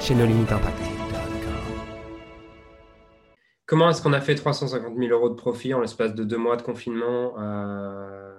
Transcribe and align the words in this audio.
chez 0.00 0.14
nos 0.14 0.26
limites 0.26 0.52
impact. 0.52 0.78
Comment 3.66 3.90
est-ce 3.90 4.02
qu'on 4.02 4.12
a 4.12 4.20
fait 4.20 4.34
350 4.34 4.96
000 4.96 5.10
euros 5.10 5.28
de 5.28 5.34
profit 5.34 5.74
en 5.74 5.80
l'espace 5.80 6.14
de 6.14 6.22
deux 6.22 6.36
mois 6.36 6.56
de 6.56 6.62
confinement 6.62 7.34
euh, 7.38 8.32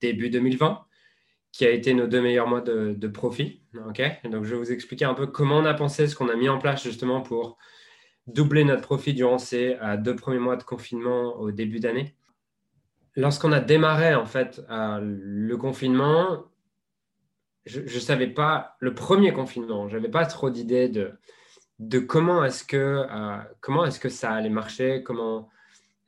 début 0.00 0.28
2020, 0.28 0.84
qui 1.52 1.64
a 1.64 1.70
été 1.70 1.94
nos 1.94 2.06
deux 2.06 2.20
meilleurs 2.20 2.48
mois 2.48 2.60
de, 2.60 3.08
profit 3.08 3.62
Donc, 3.72 3.96
je 3.96 4.54
vais 4.54 4.56
vous 4.56 4.72
expliquer 4.72 5.04
un 5.04 5.14
peu 5.14 5.26
comment 5.26 5.58
on 5.58 5.64
a 5.64 5.74
pensé, 5.74 6.06
ce 6.06 6.14
qu'on 6.14 6.28
a 6.28 6.36
mis 6.36 6.48
en 6.48 6.58
place 6.58 6.82
justement 6.82 7.22
pour 7.22 7.56
doubler 8.26 8.64
notre 8.64 8.82
profit 8.82 9.14
durant 9.14 9.38
ces 9.38 9.76
euh, 9.82 9.96
deux 9.96 10.14
premiers 10.14 10.38
mois 10.38 10.56
de 10.56 10.62
confinement 10.62 11.36
au 11.36 11.50
début 11.50 11.80
d'année. 11.80 12.14
Lorsqu'on 13.16 13.52
a 13.52 13.60
démarré 13.60 14.14
en 14.14 14.26
fait 14.26 14.62
euh, 14.70 14.98
le 15.02 15.56
confinement, 15.56 16.44
je 17.66 17.80
ne 17.80 18.00
savais 18.00 18.28
pas, 18.28 18.76
le 18.80 18.94
premier 18.94 19.32
confinement, 19.32 19.88
je 19.88 19.96
n'avais 19.96 20.10
pas 20.10 20.26
trop 20.26 20.50
d'idées 20.50 20.88
de, 20.88 21.12
de 21.78 21.98
comment 21.98 22.44
est-ce 22.44 22.64
que, 22.64 23.06
euh, 23.08 23.84
est-ce 23.86 24.00
que 24.00 24.08
ça 24.08 24.32
allait 24.32 24.50
marcher, 24.50 25.02
comment 25.02 25.48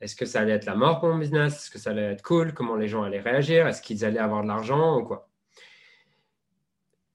est-ce 0.01 0.15
que 0.15 0.25
ça 0.25 0.41
allait 0.41 0.53
être 0.53 0.65
la 0.65 0.75
mort 0.75 0.99
pour 0.99 1.09
mon 1.09 1.17
business, 1.17 1.55
est-ce 1.55 1.71
que 1.71 1.79
ça 1.79 1.91
allait 1.91 2.13
être 2.13 2.21
cool, 2.21 2.53
comment 2.53 2.75
les 2.75 2.87
gens 2.87 3.03
allaient 3.03 3.21
réagir, 3.21 3.67
est-ce 3.67 3.81
qu'ils 3.81 4.03
allaient 4.03 4.19
avoir 4.19 4.43
de 4.43 4.47
l'argent 4.47 4.99
ou 4.99 5.03
quoi. 5.03 5.29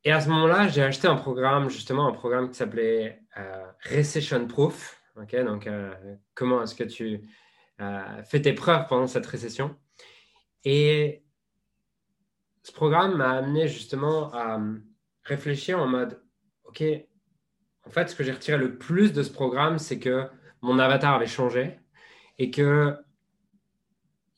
Et 0.04 0.12
à 0.12 0.20
ce 0.20 0.30
moment-là, 0.30 0.68
j'ai 0.68 0.82
acheté 0.82 1.06
un 1.06 1.16
programme, 1.16 1.68
justement, 1.68 2.06
un 2.06 2.12
programme 2.12 2.48
qui 2.48 2.56
s'appelait 2.56 3.20
euh, 3.36 3.66
Recession 3.84 4.46
Proof. 4.46 5.02
donc, 5.16 5.66
euh, 5.66 5.94
comment 6.34 6.62
est-ce 6.62 6.74
que 6.74 6.84
tu 6.84 7.20
fais 8.24 8.42
tes 8.42 8.52
preuves 8.52 8.86
pendant 8.88 9.06
cette 9.06 9.24
récession 9.24 9.74
Et 10.64 11.22
ce 12.62 12.72
programme 12.72 13.16
m'a 13.16 13.30
amené 13.30 13.68
justement 13.68 14.32
à 14.32 14.58
euh, 14.58 14.78
réfléchir 15.24 15.78
en 15.78 15.86
mode, 15.86 16.22
OK, 16.64 16.82
en 17.86 17.90
fait, 17.90 18.08
ce 18.08 18.14
que 18.14 18.22
j'ai 18.22 18.32
retiré 18.32 18.58
le 18.58 18.76
plus 18.76 19.12
de 19.12 19.22
ce 19.22 19.30
programme, 19.30 19.78
c'est 19.78 19.98
que 19.98 20.26
mon 20.60 20.78
avatar 20.78 21.14
avait 21.14 21.26
changé 21.26 21.78
et 22.38 22.50
que 22.50 22.96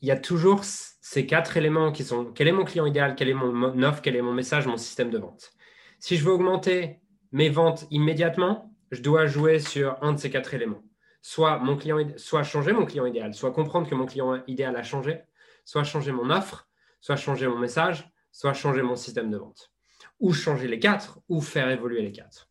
il 0.00 0.08
y 0.08 0.10
a 0.10 0.16
toujours 0.16 0.64
ces 0.64 1.26
quatre 1.26 1.56
éléments 1.56 1.92
qui 1.92 2.02
sont 2.02 2.24
quel 2.32 2.48
est 2.48 2.52
mon 2.52 2.64
client 2.64 2.86
idéal, 2.86 3.14
quel 3.14 3.28
est 3.28 3.34
mon 3.34 3.82
offre, 3.84 4.02
quel 4.02 4.16
est 4.16 4.22
mon 4.22 4.32
message, 4.32 4.66
mon 4.66 4.76
système 4.76 5.10
de 5.10 5.18
vente. 5.18 5.52
Si 6.00 6.16
je 6.16 6.24
veux 6.24 6.32
augmenter 6.32 7.00
mes 7.30 7.48
ventes 7.48 7.86
immédiatement, 7.90 8.74
je 8.90 9.00
dois 9.00 9.26
jouer 9.26 9.60
sur 9.60 10.02
un 10.02 10.12
de 10.12 10.18
ces 10.18 10.28
quatre 10.28 10.54
éléments. 10.54 10.82
Soit, 11.22 11.58
mon 11.58 11.76
client, 11.76 11.98
soit 12.16 12.42
changer 12.42 12.72
mon 12.72 12.84
client 12.84 13.06
idéal, 13.06 13.32
soit 13.32 13.52
comprendre 13.52 13.88
que 13.88 13.94
mon 13.94 14.06
client 14.06 14.42
idéal 14.48 14.74
a 14.74 14.82
changé, 14.82 15.20
soit 15.64 15.84
changer 15.84 16.10
mon 16.10 16.30
offre, 16.30 16.68
soit 17.00 17.14
changer 17.16 17.46
mon 17.46 17.58
message, 17.58 18.11
soit 18.32 18.54
changer 18.54 18.82
mon 18.82 18.96
système 18.96 19.30
de 19.30 19.36
vente. 19.36 19.70
Ou 20.18 20.32
changer 20.32 20.66
les 20.66 20.78
quatre, 20.78 21.20
ou 21.28 21.40
faire 21.40 21.70
évoluer 21.70 22.02
les 22.02 22.12
quatre. 22.12 22.48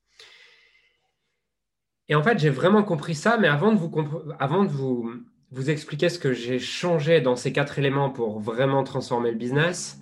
Et 2.08 2.16
en 2.16 2.24
fait, 2.24 2.40
j'ai 2.40 2.50
vraiment 2.50 2.84
compris 2.84 3.16
ça, 3.16 3.38
mais 3.38 3.48
avant 3.48 3.72
de 3.72 3.78
vous, 3.78 3.92
avant 4.40 4.64
de 4.64 4.70
vous, 4.70 5.12
vous 5.52 5.70
expliquer 5.70 6.10
ce 6.10 6.20
que 6.20 6.34
j'ai 6.34 6.60
changé 6.60 7.22
dans 7.22 7.36
ces 7.36 7.54
quatre 7.54 7.80
éléments 7.80 8.10
pour 8.10 8.40
vraiment 8.40 8.84
transformer 8.84 9.32
le 9.32 9.38
business, 9.38 10.00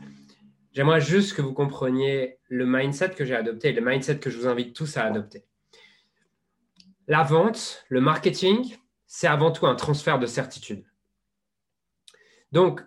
j'aimerais 0.73 1.01
juste 1.01 1.35
que 1.35 1.41
vous 1.41 1.53
compreniez 1.53 2.39
le 2.47 2.65
mindset 2.65 3.11
que 3.11 3.25
j'ai 3.25 3.35
adopté, 3.35 3.71
le 3.73 3.81
mindset 3.81 4.19
que 4.19 4.29
je 4.29 4.37
vous 4.37 4.47
invite 4.47 4.75
tous 4.75 4.97
à 4.97 5.03
adopter. 5.03 5.45
La 7.07 7.23
vente, 7.23 7.85
le 7.89 8.01
marketing, 8.01 8.77
c'est 9.07 9.27
avant 9.27 9.51
tout 9.51 9.65
un 9.65 9.75
transfert 9.75 10.19
de 10.19 10.27
certitude. 10.27 10.85
Donc, 12.51 12.81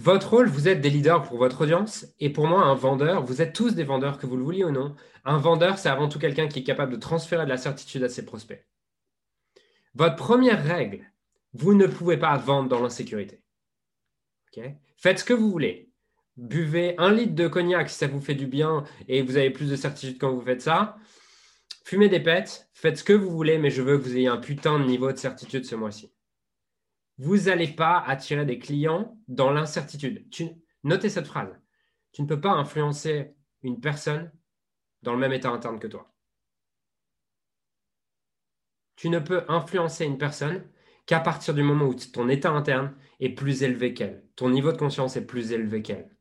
votre 0.00 0.30
rôle, 0.30 0.48
vous 0.48 0.66
êtes 0.66 0.80
des 0.80 0.88
leaders 0.88 1.22
pour 1.22 1.36
votre 1.36 1.60
audience. 1.60 2.06
Et 2.20 2.30
pour 2.30 2.46
moi, 2.46 2.62
un 2.62 2.74
vendeur, 2.74 3.22
vous 3.22 3.42
êtes 3.42 3.52
tous 3.52 3.74
des 3.74 3.84
vendeurs, 3.84 4.16
que 4.16 4.26
vous 4.26 4.38
le 4.38 4.42
vouliez 4.42 4.64
ou 4.64 4.70
non. 4.70 4.96
Un 5.26 5.36
vendeur, 5.36 5.76
c'est 5.76 5.90
avant 5.90 6.08
tout 6.08 6.18
quelqu'un 6.18 6.48
qui 6.48 6.60
est 6.60 6.64
capable 6.64 6.92
de 6.92 6.96
transférer 6.96 7.44
de 7.44 7.50
la 7.50 7.58
certitude 7.58 8.02
à 8.02 8.08
ses 8.08 8.24
prospects. 8.24 8.66
Votre 9.94 10.16
première 10.16 10.64
règle, 10.64 11.04
vous 11.52 11.74
ne 11.74 11.86
pouvez 11.86 12.16
pas 12.16 12.34
vendre 12.38 12.70
dans 12.70 12.80
l'insécurité. 12.80 13.42
Faites 14.96 15.18
ce 15.18 15.24
que 15.24 15.34
vous 15.34 15.50
voulez. 15.50 15.90
Buvez 16.38 16.94
un 16.96 17.12
litre 17.12 17.34
de 17.34 17.46
cognac 17.46 17.90
si 17.90 17.98
ça 17.98 18.06
vous 18.06 18.22
fait 18.22 18.34
du 18.34 18.46
bien 18.46 18.84
et 19.06 19.20
vous 19.20 19.36
avez 19.36 19.50
plus 19.50 19.68
de 19.68 19.76
certitude 19.76 20.16
quand 20.18 20.32
vous 20.32 20.40
faites 20.40 20.62
ça. 20.62 20.96
Fumez 21.84 22.08
des 22.08 22.20
pets, 22.20 22.70
faites 22.72 22.96
ce 22.96 23.04
que 23.04 23.12
vous 23.12 23.30
voulez, 23.30 23.58
mais 23.58 23.68
je 23.68 23.82
veux 23.82 23.98
que 23.98 24.02
vous 24.02 24.16
ayez 24.16 24.28
un 24.28 24.38
putain 24.38 24.78
de 24.78 24.84
niveau 24.84 25.12
de 25.12 25.18
certitude 25.18 25.66
ce 25.66 25.74
mois-ci 25.74 26.10
vous 27.22 27.36
n'allez 27.36 27.68
pas 27.68 27.98
attirer 27.98 28.46
des 28.46 28.58
clients 28.58 29.14
dans 29.28 29.50
l'incertitude. 29.50 30.26
Notez 30.84 31.10
cette 31.10 31.26
phrase. 31.26 31.54
Tu 32.12 32.22
ne 32.22 32.26
peux 32.26 32.40
pas 32.40 32.52
influencer 32.52 33.34
une 33.62 33.78
personne 33.78 34.32
dans 35.02 35.12
le 35.12 35.18
même 35.18 35.34
état 35.34 35.50
interne 35.50 35.78
que 35.78 35.86
toi. 35.86 36.14
Tu 38.96 39.10
ne 39.10 39.18
peux 39.18 39.44
influencer 39.48 40.06
une 40.06 40.16
personne 40.16 40.64
qu'à 41.04 41.20
partir 41.20 41.52
du 41.52 41.62
moment 41.62 41.84
où 41.84 41.94
ton 41.94 42.30
état 42.30 42.52
interne 42.52 42.96
est 43.18 43.28
plus 43.28 43.64
élevé 43.64 43.92
qu'elle. 43.92 44.26
Ton 44.34 44.48
niveau 44.48 44.72
de 44.72 44.78
conscience 44.78 45.16
est 45.16 45.26
plus 45.26 45.52
élevé 45.52 45.82
qu'elle. 45.82 46.16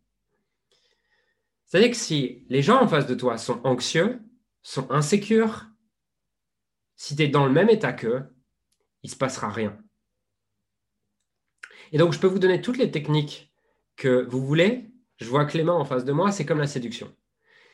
C'est-à-dire 1.64 1.92
que 1.92 1.96
si 1.96 2.46
les 2.50 2.62
gens 2.62 2.82
en 2.82 2.90
face 2.90 3.08
de 3.08 3.16
toi 3.16 3.38
sont 3.38 3.66
anxieux, 3.66 4.20
sont 4.64 4.92
insécures, 4.92 5.66
si 6.98 7.16
tu 7.16 7.24
es 7.24 7.30
dans 7.30 7.46
le 7.46 7.54
même 7.54 7.70
état 7.70 7.94
qu'eux, 7.94 8.26
il 9.04 9.08
ne 9.08 9.14
se 9.14 9.18
passera 9.18 9.48
rien. 9.48 9.82
Et 11.92 11.98
donc, 11.98 12.14
je 12.14 12.20
peux 12.20 12.28
vous 12.28 12.40
donner 12.40 12.62
toutes 12.62 12.78
les 12.78 12.92
techniques 12.92 13.52
que 13.96 14.26
vous 14.30 14.46
voulez. 14.46 14.90
Je 15.18 15.26
vois 15.26 15.46
Clément 15.46 15.78
en 15.78 15.86
face 15.86 16.06
de 16.06 16.12
moi, 16.12 16.32
c'est 16.32 16.46
comme 16.46 16.60
la 16.60 16.68
séduction. 16.68 17.14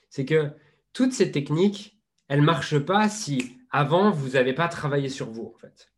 C'est 0.10 0.26
que 0.26 0.50
toutes 0.94 1.14
ces 1.14 1.32
techniques, 1.32 2.00
elles 2.28 2.40
ne 2.40 2.46
marchent 2.46 2.80
pas 2.80 3.10
si 3.10 3.58
avant, 3.70 4.10
vous 4.10 4.30
n'avez 4.30 4.54
pas 4.54 4.68
travaillé 4.68 5.10
sur 5.10 5.30
vous, 5.30 5.54
en 5.54 5.60
fait. 5.60 5.92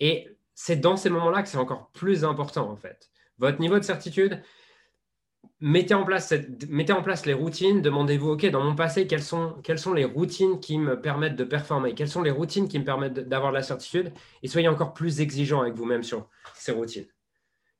Et 0.00 0.28
c'est 0.54 0.76
dans 0.76 0.96
ces 0.96 1.10
moments-là 1.10 1.42
que 1.42 1.48
c'est 1.48 1.58
encore 1.58 1.90
plus 1.92 2.24
important, 2.24 2.70
en 2.70 2.76
fait. 2.76 3.10
Votre 3.38 3.60
niveau 3.60 3.78
de 3.78 3.84
certitude, 3.84 4.42
mettez 5.60 5.94
en 5.94 6.04
place, 6.04 6.30
les 7.26 7.32
routines, 7.32 7.80
demandez-vous, 7.80 8.30
OK, 8.30 8.46
dans 8.46 8.62
mon 8.62 8.74
passé, 8.74 9.06
quelles 9.06 9.22
sont, 9.22 9.56
quelles 9.62 9.78
sont 9.78 9.94
les 9.94 10.04
routines 10.04 10.60
qui 10.60 10.78
me 10.78 11.00
permettent 11.00 11.36
de 11.36 11.44
performer? 11.44 11.94
Quelles 11.94 12.08
sont 12.08 12.22
les 12.22 12.30
routines 12.30 12.68
qui 12.68 12.78
me 12.78 12.84
permettent 12.84 13.14
d'avoir 13.14 13.52
de 13.52 13.56
la 13.56 13.62
certitude? 13.62 14.12
Et 14.42 14.48
soyez 14.48 14.68
encore 14.68 14.92
plus 14.92 15.20
exigeant 15.20 15.62
avec 15.62 15.74
vous-même 15.74 16.02
sur 16.02 16.28
ces 16.54 16.72
routines. 16.72 17.06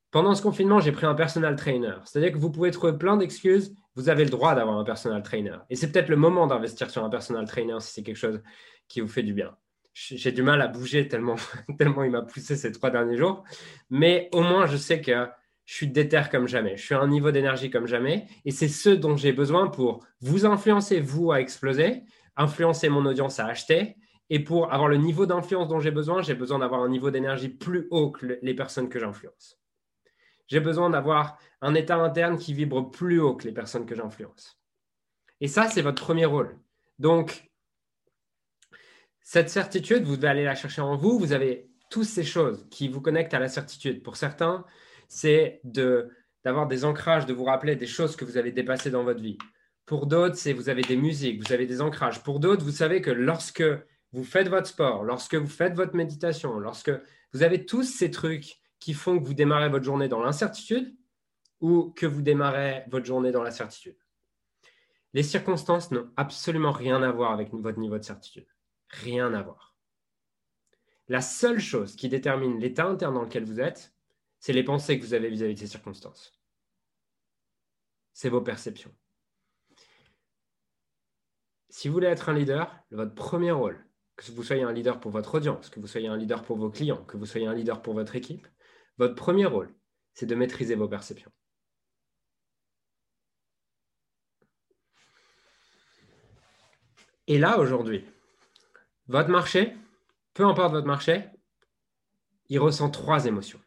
Pendant 0.09 0.33
ce 0.33 0.41
confinement, 0.41 0.79
j'ai 0.79 0.91
pris 0.91 1.05
un 1.05 1.15
personal 1.15 1.55
trainer. 1.55 1.95
C'est-à-dire 2.05 2.31
que 2.31 2.37
vous 2.37 2.49
pouvez 2.49 2.71
trouver 2.71 2.93
plein 2.93 3.17
d'excuses. 3.17 3.75
Vous 3.95 4.09
avez 4.09 4.23
le 4.23 4.29
droit 4.29 4.55
d'avoir 4.55 4.77
un 4.77 4.83
personal 4.83 5.21
trainer. 5.21 5.57
Et 5.69 5.75
c'est 5.75 5.91
peut-être 5.91 6.09
le 6.09 6.15
moment 6.15 6.47
d'investir 6.47 6.89
sur 6.89 7.03
un 7.03 7.09
personal 7.09 7.45
trainer 7.45 7.79
si 7.81 7.93
c'est 7.93 8.03
quelque 8.03 8.17
chose 8.17 8.41
qui 8.87 9.01
vous 9.01 9.07
fait 9.07 9.23
du 9.23 9.33
bien. 9.33 9.55
J'ai 9.93 10.31
du 10.31 10.43
mal 10.43 10.61
à 10.61 10.67
bouger 10.67 11.07
tellement, 11.07 11.35
tellement 11.77 12.03
il 12.03 12.11
m'a 12.11 12.21
poussé 12.21 12.55
ces 12.55 12.71
trois 12.71 12.89
derniers 12.89 13.17
jours. 13.17 13.43
Mais 13.89 14.29
au 14.31 14.41
moins, 14.41 14.65
je 14.65 14.77
sais 14.77 15.01
que 15.01 15.27
je 15.67 15.75
suis 15.75 15.87
déter 15.89 16.23
comme 16.31 16.47
jamais, 16.47 16.77
je 16.77 16.83
suis 16.85 16.95
à 16.95 17.01
un 17.01 17.09
niveau 17.09 17.29
d'énergie 17.29 17.69
comme 17.69 17.87
jamais, 17.87 18.25
et 18.45 18.51
c'est 18.51 18.69
ce 18.69 18.89
dont 18.89 19.17
j'ai 19.17 19.33
besoin 19.33 19.67
pour 19.67 19.99
vous 20.21 20.45
influencer, 20.45 21.01
vous, 21.01 21.33
à 21.33 21.41
exploser, 21.41 22.03
influencer 22.37 22.87
mon 22.87 23.05
audience 23.05 23.41
à 23.41 23.47
acheter, 23.47 23.97
et 24.29 24.39
pour 24.39 24.73
avoir 24.73 24.87
le 24.87 24.95
niveau 24.95 25.25
d'influence 25.25 25.67
dont 25.67 25.81
j'ai 25.81 25.91
besoin, 25.91 26.21
j'ai 26.21 26.35
besoin 26.35 26.59
d'avoir 26.59 26.83
un 26.83 26.89
niveau 26.89 27.11
d'énergie 27.11 27.49
plus 27.49 27.87
haut 27.91 28.11
que 28.11 28.39
les 28.41 28.53
personnes 28.53 28.87
que 28.87 28.97
j'influence. 28.97 29.59
J'ai 30.47 30.61
besoin 30.61 30.89
d'avoir 30.89 31.37
un 31.61 31.75
état 31.75 31.97
interne 31.97 32.37
qui 32.37 32.53
vibre 32.53 32.89
plus 32.89 33.19
haut 33.19 33.35
que 33.35 33.45
les 33.45 33.53
personnes 33.53 33.85
que 33.85 33.93
j'influence. 33.93 34.61
Et 35.41 35.49
ça, 35.49 35.67
c'est 35.67 35.81
votre 35.81 36.01
premier 36.01 36.25
rôle. 36.25 36.57
Donc, 36.97 37.51
cette 39.19 39.49
certitude, 39.49 40.03
vous 40.03 40.15
devez 40.15 40.29
aller 40.29 40.45
la 40.45 40.55
chercher 40.55 40.79
en 40.79 40.95
vous. 40.95 41.19
Vous 41.19 41.33
avez 41.33 41.69
toutes 41.89 42.05
ces 42.05 42.23
choses 42.23 42.65
qui 42.71 42.87
vous 42.87 43.01
connectent 43.01 43.33
à 43.33 43.39
la 43.39 43.49
certitude. 43.49 44.01
Pour 44.01 44.15
certains, 44.15 44.65
c'est 45.07 45.61
d'avoir 46.43 46.67
des 46.67 46.85
ancrages, 46.85 47.25
de 47.25 47.33
vous 47.33 47.43
rappeler 47.43 47.75
des 47.75 47.87
choses 47.87 48.15
que 48.15 48.25
vous 48.25 48.37
avez 48.37 48.51
dépassées 48.51 48.91
dans 48.91 49.03
votre 49.03 49.21
vie. 49.21 49.37
Pour 49.85 50.05
d'autres, 50.05 50.35
c'est 50.35 50.53
vous 50.53 50.69
avez 50.69 50.81
des 50.81 50.97
musiques, 50.97 51.45
vous 51.45 51.53
avez 51.53 51.65
des 51.65 51.81
ancrages. 51.81 52.23
Pour 52.23 52.39
d'autres, 52.39 52.63
vous 52.63 52.71
savez 52.71 53.01
que 53.01 53.11
lorsque 53.11 53.63
vous 54.11 54.23
faites 54.23 54.49
votre 54.49 54.67
sport, 54.67 55.03
lorsque 55.03 55.35
vous 55.35 55.47
faites 55.47 55.73
votre 55.73 55.95
méditation, 55.95 56.59
lorsque 56.59 56.91
vous 57.33 57.43
avez 57.43 57.65
tous 57.65 57.83
ces 57.83 58.11
trucs 58.11 58.59
qui 58.79 58.93
font 58.93 59.19
que 59.19 59.25
vous 59.25 59.33
démarrez 59.33 59.69
votre 59.69 59.85
journée 59.85 60.07
dans 60.07 60.21
l'incertitude 60.21 60.95
ou 61.61 61.91
que 61.95 62.05
vous 62.05 62.21
démarrez 62.21 62.83
votre 62.89 63.05
journée 63.05 63.31
dans 63.31 63.43
la 63.43 63.51
certitude. 63.51 63.97
Les 65.13 65.23
circonstances 65.23 65.91
n'ont 65.91 66.11
absolument 66.15 66.71
rien 66.71 67.01
à 67.01 67.11
voir 67.11 67.31
avec 67.31 67.51
votre 67.51 67.79
niveau 67.79 67.97
de 67.97 68.03
certitude. 68.03 68.47
Rien 68.89 69.33
à 69.33 69.41
voir. 69.41 69.75
La 71.07 71.21
seule 71.21 71.59
chose 71.59 71.95
qui 71.95 72.09
détermine 72.09 72.59
l'état 72.59 72.85
interne 72.85 73.15
dans 73.15 73.23
lequel 73.23 73.45
vous 73.45 73.59
êtes, 73.59 73.93
c'est 74.47 74.53
les 74.53 74.63
pensées 74.63 74.97
que 74.97 75.03
vous 75.03 75.13
avez 75.13 75.29
vis-à-vis 75.29 75.55
de 75.55 75.59
ces 75.59 75.67
circonstances. 75.67 76.39
C'est 78.13 78.29
vos 78.29 78.39
perceptions. 78.39 78.95
Si 81.67 81.89
vous 81.89 81.93
voulez 81.93 82.07
être 82.07 82.29
un 82.29 82.33
leader, 82.33 82.73
votre 82.91 83.13
premier 83.13 83.51
rôle, 83.51 83.85
que 84.15 84.31
vous 84.31 84.43
soyez 84.43 84.63
un 84.63 84.71
leader 84.71 85.01
pour 85.01 85.11
votre 85.11 85.35
audience, 85.35 85.69
que 85.69 85.81
vous 85.81 85.87
soyez 85.87 86.07
un 86.07 86.15
leader 86.15 86.43
pour 86.43 86.55
vos 86.55 86.69
clients, 86.69 87.03
que 87.03 87.17
vous 87.17 87.25
soyez 87.25 87.45
un 87.45 87.53
leader 87.53 87.81
pour 87.81 87.93
votre 87.93 88.15
équipe, 88.15 88.47
votre 88.97 89.15
premier 89.15 89.45
rôle, 89.45 89.75
c'est 90.13 90.25
de 90.25 90.33
maîtriser 90.33 90.75
vos 90.75 90.87
perceptions. 90.87 91.33
Et 97.27 97.37
là, 97.37 97.59
aujourd'hui, 97.59 98.05
votre 99.07 99.29
marché, 99.29 99.75
peu 100.33 100.45
importe 100.45 100.71
votre 100.71 100.87
marché, 100.87 101.25
il 102.47 102.59
ressent 102.59 102.89
trois 102.89 103.25
émotions. 103.25 103.59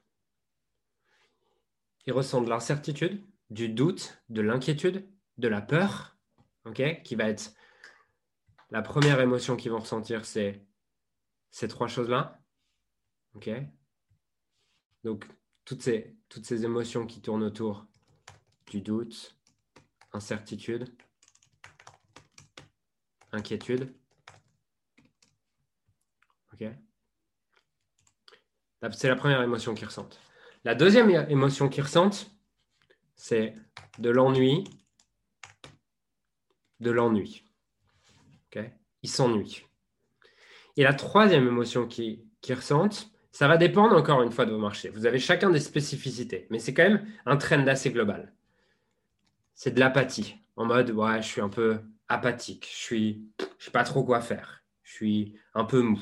Il 2.11 2.13
ressent 2.13 2.43
de 2.43 2.49
l'incertitude, 2.49 3.25
du 3.51 3.69
doute, 3.69 4.21
de 4.31 4.41
l'inquiétude, 4.41 5.09
de 5.39 5.47
la 5.47 5.61
peur, 5.61 6.19
ok, 6.65 7.03
qui 7.05 7.15
va 7.15 7.29
être 7.29 7.55
la 8.73 8.83
première 8.83 9.21
émotion 9.21 9.55
qu'ils 9.57 9.71
vont 9.71 9.79
ressentir, 9.79 10.25
c'est 10.25 10.67
ces 11.53 11.69
trois 11.69 11.87
choses-là. 11.87 12.43
Donc, 15.05 15.25
toutes 15.65 15.83
ces, 15.83 16.17
toutes 16.29 16.45
ces 16.45 16.65
émotions 16.65 17.07
qui 17.07 17.23
tournent 17.23 17.45
autour 17.45 17.87
du 18.73 18.81
doute, 18.81 19.39
incertitude, 20.13 20.93
inquiétude. 23.31 23.95
C'est 28.91 29.09
la 29.09 29.15
première 29.15 29.43
émotion 29.43 29.77
qu'ils 29.77 29.87
ressentent. 29.87 30.21
La 30.65 30.75
deuxième 30.75 31.11
émotion 31.31 31.69
qu'ils 31.69 31.85
ressentent, 31.85 32.31
c'est 33.17 33.55
de 33.99 34.11
l'ennui, 34.11 34.65
de 36.81 36.91
l'ennui. 36.91 37.45
Okay 38.47 38.73
Ils 39.03 39.09
s'ennuient. 39.09 39.65
Et 40.77 40.83
la 40.83 40.95
troisième 40.95 41.47
émotion 41.47 41.87
qu'ils 41.87 42.25
ressentent, 42.51 43.11
ça 43.33 43.49
va 43.49 43.57
dépendre 43.57 43.97
encore 43.97 44.23
une 44.23 44.33
fois 44.33 44.45
de 44.45 44.53
vos 44.53 44.59
marchés. 44.59 44.91
Vous 44.91 45.07
avez 45.07 45.19
chacun 45.19 45.51
des 45.51 45.61
spécificités, 45.61 46.47
mais 46.51 46.59
c'est 46.59 46.75
quand 46.75 46.83
même 46.83 47.07
un 47.27 47.37
trend 47.37 47.67
assez 47.67 47.91
global. 47.91 48.35
C'est 49.55 49.73
de 49.73 49.81
l'apathie, 49.81 50.37
en 50.57 50.67
mode 50.67 50.91
ouais, 50.91 51.23
je 51.23 51.27
suis 51.27 51.41
un 51.41 51.49
peu 51.49 51.81
apathique, 52.09 52.69
je 52.71 52.77
suis, 52.77 53.25
je 53.59 53.65
sais 53.67 53.71
pas 53.71 53.85
trop 53.85 54.05
quoi 54.05 54.21
faire, 54.21 54.63
je 54.83 54.93
suis 54.93 55.39
un 55.55 55.65
peu 55.65 55.81
mou. 55.81 56.01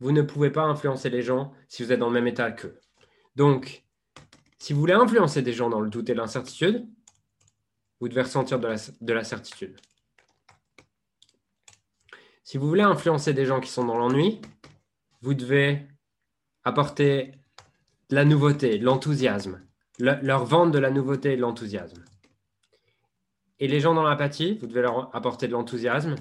Vous 0.00 0.12
ne 0.12 0.22
pouvez 0.22 0.50
pas 0.50 0.62
influencer 0.62 1.10
les 1.10 1.22
gens 1.22 1.52
si 1.68 1.82
vous 1.82 1.90
êtes 1.90 1.98
dans 1.98 2.08
le 2.08 2.12
même 2.12 2.28
état 2.28 2.52
qu'eux. 2.52 2.78
Donc, 3.34 3.84
si 4.58 4.72
vous 4.72 4.80
voulez 4.80 4.94
influencer 4.94 5.42
des 5.42 5.52
gens 5.52 5.70
dans 5.70 5.80
le 5.80 5.90
doute 5.90 6.10
et 6.10 6.14
l'incertitude, 6.14 6.86
vous 8.00 8.08
devez 8.08 8.22
ressentir 8.22 8.58
de 8.58 8.66
la, 8.66 8.76
de 9.00 9.22
certitude. 9.22 9.76
Si 12.44 12.58
vous 12.58 12.68
voulez 12.68 12.82
influencer 12.82 13.34
des 13.34 13.44
gens 13.44 13.60
qui 13.60 13.70
sont 13.70 13.84
dans 13.84 13.98
l'ennui, 13.98 14.40
vous 15.20 15.34
devez 15.34 15.86
apporter 16.64 17.32
de 18.08 18.14
la 18.14 18.24
nouveauté, 18.24 18.78
de 18.78 18.84
l'enthousiasme, 18.84 19.60
leur 19.98 20.44
vendre 20.44 20.72
de 20.72 20.78
la 20.78 20.90
nouveauté 20.90 21.32
et 21.32 21.36
de 21.36 21.42
l'enthousiasme. 21.42 22.04
Et 23.58 23.68
les 23.68 23.80
gens 23.80 23.94
dans 23.94 24.04
l'apathie, 24.04 24.56
vous 24.60 24.66
devez 24.66 24.82
leur 24.82 25.14
apporter 25.14 25.48
de 25.48 25.52
l'enthousiasme 25.52 26.14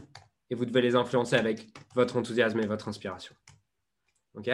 et 0.50 0.56
vous 0.56 0.66
devez 0.66 0.82
les 0.82 0.96
influencer 0.96 1.36
avec 1.36 1.68
votre 1.94 2.18
enthousiasme 2.18 2.60
et 2.60 2.66
votre 2.66 2.88
inspiration. 2.88 3.36
OK? 4.34 4.50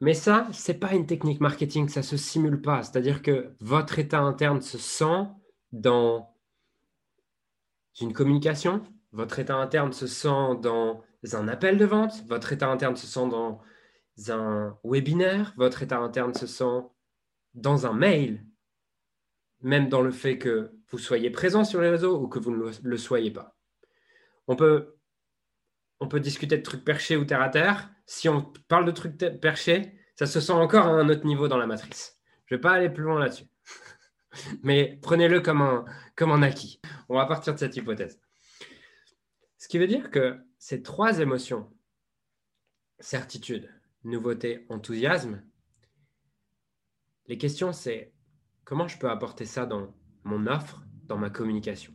Mais 0.00 0.14
ça, 0.14 0.48
ce 0.52 0.72
n'est 0.72 0.78
pas 0.78 0.94
une 0.94 1.06
technique 1.06 1.40
marketing, 1.40 1.88
ça 1.88 2.00
ne 2.00 2.04
se 2.04 2.16
simule 2.16 2.60
pas. 2.60 2.82
C'est-à-dire 2.82 3.22
que 3.22 3.52
votre 3.60 3.98
état 3.98 4.20
interne 4.20 4.60
se 4.60 4.78
sent 4.78 5.26
dans 5.72 6.34
une 8.00 8.12
communication, 8.12 8.82
votre 9.12 9.38
état 9.38 9.56
interne 9.56 9.92
se 9.92 10.06
sent 10.06 10.56
dans 10.60 11.02
un 11.32 11.48
appel 11.48 11.78
de 11.78 11.84
vente, 11.84 12.24
votre 12.26 12.52
état 12.52 12.70
interne 12.70 12.96
se 12.96 13.06
sent 13.06 13.28
dans 13.28 13.60
un 14.28 14.76
webinaire, 14.84 15.54
votre 15.56 15.82
état 15.82 15.98
interne 15.98 16.34
se 16.34 16.46
sent 16.46 16.82
dans 17.54 17.86
un 17.86 17.92
mail, 17.92 18.44
même 19.60 19.88
dans 19.88 20.02
le 20.02 20.10
fait 20.10 20.38
que 20.38 20.72
vous 20.88 20.98
soyez 20.98 21.30
présent 21.30 21.64
sur 21.64 21.80
les 21.80 21.90
réseaux 21.90 22.20
ou 22.20 22.28
que 22.28 22.38
vous 22.38 22.50
ne 22.50 22.70
le, 22.82 22.96
soyez 22.96 23.30
pas. 23.30 23.56
On 24.48 24.56
peut, 24.56 24.96
on 26.02 26.08
peut 26.08 26.18
discuter 26.18 26.58
de 26.58 26.62
trucs 26.62 26.84
perchés 26.84 27.16
ou 27.16 27.24
terre 27.24 27.40
à 27.40 27.48
terre. 27.48 27.88
Si 28.06 28.28
on 28.28 28.42
parle 28.66 28.84
de 28.86 28.90
trucs 28.90 29.16
perchés, 29.40 29.94
ça 30.16 30.26
se 30.26 30.40
sent 30.40 30.52
encore 30.52 30.86
à 30.86 30.90
un 30.90 31.08
autre 31.08 31.24
niveau 31.24 31.46
dans 31.46 31.58
la 31.58 31.66
matrice. 31.68 32.20
Je 32.46 32.54
ne 32.54 32.58
vais 32.58 32.60
pas 32.60 32.72
aller 32.72 32.90
plus 32.90 33.04
loin 33.04 33.20
là-dessus. 33.20 33.44
Mais 34.64 34.98
prenez-le 35.00 35.40
comme 35.40 35.62
un, 35.62 35.84
comme 36.16 36.32
un 36.32 36.42
acquis. 36.42 36.80
On 37.08 37.14
va 37.14 37.26
partir 37.26 37.54
de 37.54 37.58
cette 37.60 37.76
hypothèse. 37.76 38.20
Ce 39.58 39.68
qui 39.68 39.78
veut 39.78 39.86
dire 39.86 40.10
que 40.10 40.40
ces 40.58 40.82
trois 40.82 41.20
émotions, 41.20 41.72
certitude, 42.98 43.70
nouveauté, 44.02 44.66
enthousiasme, 44.70 45.40
les 47.28 47.38
questions, 47.38 47.72
c'est 47.72 48.12
comment 48.64 48.88
je 48.88 48.98
peux 48.98 49.08
apporter 49.08 49.46
ça 49.46 49.66
dans 49.66 49.94
mon 50.24 50.48
offre, 50.48 50.82
dans 51.04 51.16
ma 51.16 51.30
communication? 51.30 51.94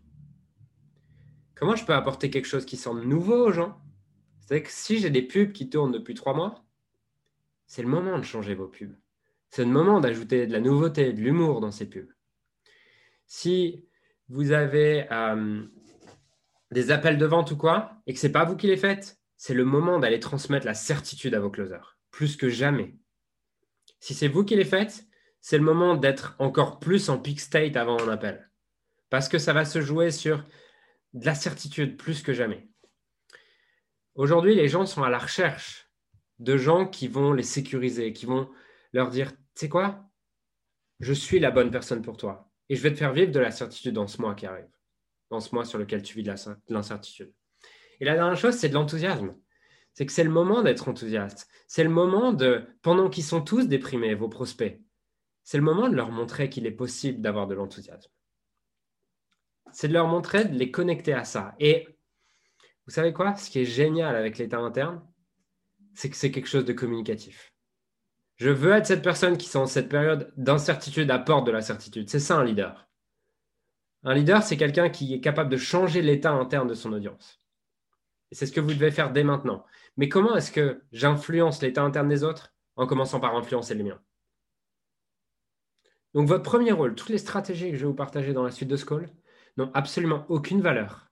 Comment 1.55 1.75
je 1.75 1.83
peux 1.83 1.93
apporter 1.93 2.29
quelque 2.29 2.47
chose 2.47 2.65
qui 2.65 2.77
semble 2.77 3.03
nouveau 3.03 3.47
aux 3.47 3.51
gens? 3.51 3.81
C'est 4.47 4.63
que 4.63 4.71
si 4.71 4.99
j'ai 4.99 5.09
des 5.09 5.21
pubs 5.21 5.51
qui 5.51 5.69
tournent 5.69 5.91
depuis 5.91 6.13
trois 6.13 6.33
mois, 6.33 6.63
c'est 7.65 7.81
le 7.81 7.89
moment 7.89 8.17
de 8.17 8.23
changer 8.23 8.55
vos 8.55 8.67
pubs. 8.67 8.95
C'est 9.49 9.65
le 9.65 9.71
moment 9.71 9.99
d'ajouter 9.99 10.47
de 10.47 10.53
la 10.53 10.61
nouveauté, 10.61 11.11
de 11.11 11.21
l'humour 11.21 11.59
dans 11.59 11.71
ces 11.71 11.89
pubs. 11.89 12.11
Si 13.25 13.85
vous 14.29 14.53
avez 14.53 15.05
euh, 15.11 15.65
des 16.71 16.91
appels 16.91 17.17
de 17.17 17.25
vente 17.25 17.51
ou 17.51 17.57
quoi, 17.57 18.01
et 18.07 18.13
que 18.13 18.19
ce 18.19 18.27
n'est 18.27 18.33
pas 18.33 18.45
vous 18.45 18.55
qui 18.55 18.67
les 18.67 18.77
faites, 18.77 19.19
c'est 19.35 19.53
le 19.53 19.65
moment 19.65 19.99
d'aller 19.99 20.19
transmettre 20.19 20.65
la 20.65 20.73
certitude 20.73 21.35
à 21.35 21.39
vos 21.39 21.51
closers 21.51 21.97
plus 22.17 22.35
que 22.35 22.49
jamais. 22.49 22.95
Si 23.99 24.15
c'est 24.15 24.27
vous 24.27 24.43
qui 24.43 24.55
les 24.55 24.65
faites, 24.65 25.05
c'est 25.39 25.57
le 25.59 25.63
moment 25.63 25.95
d'être 25.95 26.35
encore 26.39 26.79
plus 26.79 27.09
en 27.09 27.19
peak 27.19 27.39
state 27.39 27.75
avant 27.75 27.99
un 27.99 28.09
appel. 28.09 28.49
Parce 29.11 29.29
que 29.29 29.37
ça 29.37 29.53
va 29.53 29.65
se 29.65 29.81
jouer 29.81 30.09
sur 30.09 30.43
de 31.13 31.25
la 31.25 31.35
certitude 31.35 31.95
plus 31.95 32.23
que 32.23 32.33
jamais. 32.33 32.69
Aujourd'hui, 34.17 34.55
les 34.55 34.67
gens 34.67 34.85
sont 34.85 35.03
à 35.03 35.09
la 35.09 35.19
recherche 35.19 35.89
de 36.39 36.57
gens 36.57 36.85
qui 36.85 37.07
vont 37.07 37.31
les 37.31 37.43
sécuriser, 37.43 38.11
qui 38.11 38.25
vont 38.25 38.49
leur 38.91 39.09
dire, 39.09 39.31
tu 39.31 39.37
sais 39.55 39.69
quoi, 39.69 40.03
je 40.99 41.13
suis 41.13 41.39
la 41.39 41.51
bonne 41.51 41.71
personne 41.71 42.01
pour 42.01 42.17
toi. 42.17 42.51
Et 42.67 42.75
je 42.75 42.81
vais 42.81 42.91
te 42.91 42.97
faire 42.97 43.13
vivre 43.13 43.31
de 43.31 43.39
la 43.39 43.51
certitude 43.51 43.93
dans 43.93 44.07
ce 44.07 44.21
mois 44.21 44.35
qui 44.35 44.45
arrive, 44.45 44.67
dans 45.29 45.39
ce 45.39 45.55
mois 45.55 45.63
sur 45.63 45.79
lequel 45.79 46.03
tu 46.03 46.17
vis 46.17 46.23
de 46.23 46.33
l'incertitude. 46.67 47.33
Et 48.01 48.05
la 48.05 48.15
dernière 48.15 48.37
chose, 48.37 48.55
c'est 48.55 48.69
de 48.69 48.73
l'enthousiasme 48.73 49.33
c'est 49.97 50.05
que 50.05 50.11
c'est 50.11 50.23
le 50.23 50.29
moment 50.29 50.61
d'être 50.61 50.87
enthousiaste. 50.87 51.49
C'est 51.67 51.83
le 51.83 51.89
moment 51.89 52.31
de, 52.31 52.67
pendant 52.83 53.09
qu'ils 53.09 53.23
sont 53.23 53.41
tous 53.41 53.67
déprimés, 53.67 54.13
vos 54.13 54.29
prospects, 54.29 54.79
c'est 55.43 55.57
le 55.57 55.63
moment 55.63 55.89
de 55.89 55.95
leur 55.95 56.11
montrer 56.11 56.51
qu'il 56.51 56.67
est 56.67 56.71
possible 56.71 57.19
d'avoir 57.19 57.47
de 57.47 57.55
l'enthousiasme. 57.55 58.11
C'est 59.71 59.87
de 59.87 59.93
leur 59.93 60.05
montrer, 60.05 60.45
de 60.45 60.55
les 60.55 60.69
connecter 60.69 61.13
à 61.13 61.23
ça. 61.23 61.55
Et 61.59 61.96
vous 62.87 62.93
savez 62.93 63.11
quoi? 63.11 63.35
Ce 63.35 63.49
qui 63.49 63.59
est 63.59 63.65
génial 63.65 64.15
avec 64.15 64.37
l'état 64.37 64.59
interne, 64.59 65.01
c'est 65.93 66.09
que 66.09 66.15
c'est 66.15 66.31
quelque 66.31 66.47
chose 66.47 66.63
de 66.63 66.73
communicatif. 66.73 67.53
Je 68.37 68.49
veux 68.49 68.71
être 68.71 68.85
cette 68.85 69.03
personne 69.03 69.37
qui, 69.37 69.51
dans 69.51 69.65
cette 69.65 69.89
période 69.89 70.31
d'incertitude, 70.37 71.11
apporte 71.11 71.45
de 71.45 71.51
la 71.51 71.61
certitude. 71.61 72.09
C'est 72.09 72.19
ça 72.19 72.37
un 72.37 72.45
leader. 72.45 72.87
Un 74.03 74.13
leader, 74.13 74.41
c'est 74.41 74.57
quelqu'un 74.57 74.89
qui 74.89 75.13
est 75.13 75.19
capable 75.19 75.49
de 75.49 75.57
changer 75.57 76.01
l'état 76.01 76.31
interne 76.31 76.67
de 76.67 76.75
son 76.75 76.93
audience. 76.93 77.41
Et 78.31 78.35
c'est 78.35 78.45
ce 78.45 78.51
que 78.53 78.61
vous 78.61 78.73
devez 78.73 78.91
faire 78.91 79.11
dès 79.11 79.23
maintenant. 79.23 79.65
Mais 79.97 80.07
comment 80.07 80.35
est-ce 80.35 80.51
que 80.51 80.81
j'influence 80.91 81.61
l'état 81.61 81.83
interne 81.83 82.07
des 82.07 82.23
autres? 82.23 82.53
En 82.75 82.85
commençant 82.85 83.19
par 83.19 83.35
influencer 83.35 83.73
les 83.73 83.83
miens 83.83 83.99
Donc 86.13 86.27
votre 86.27 86.43
premier 86.43 86.71
rôle, 86.71 86.93
toutes 86.93 87.09
les 87.09 87.17
stratégies 87.17 87.71
que 87.71 87.75
je 87.75 87.81
vais 87.81 87.87
vous 87.87 87.95
partager 87.95 88.33
dans 88.33 88.43
la 88.43 88.51
suite 88.51 88.69
de 88.69 88.75
ce 88.75 88.85
call 88.85 89.09
n'ont 89.57 89.71
absolument 89.73 90.27
aucune 90.29 90.61
valeur 90.61 91.06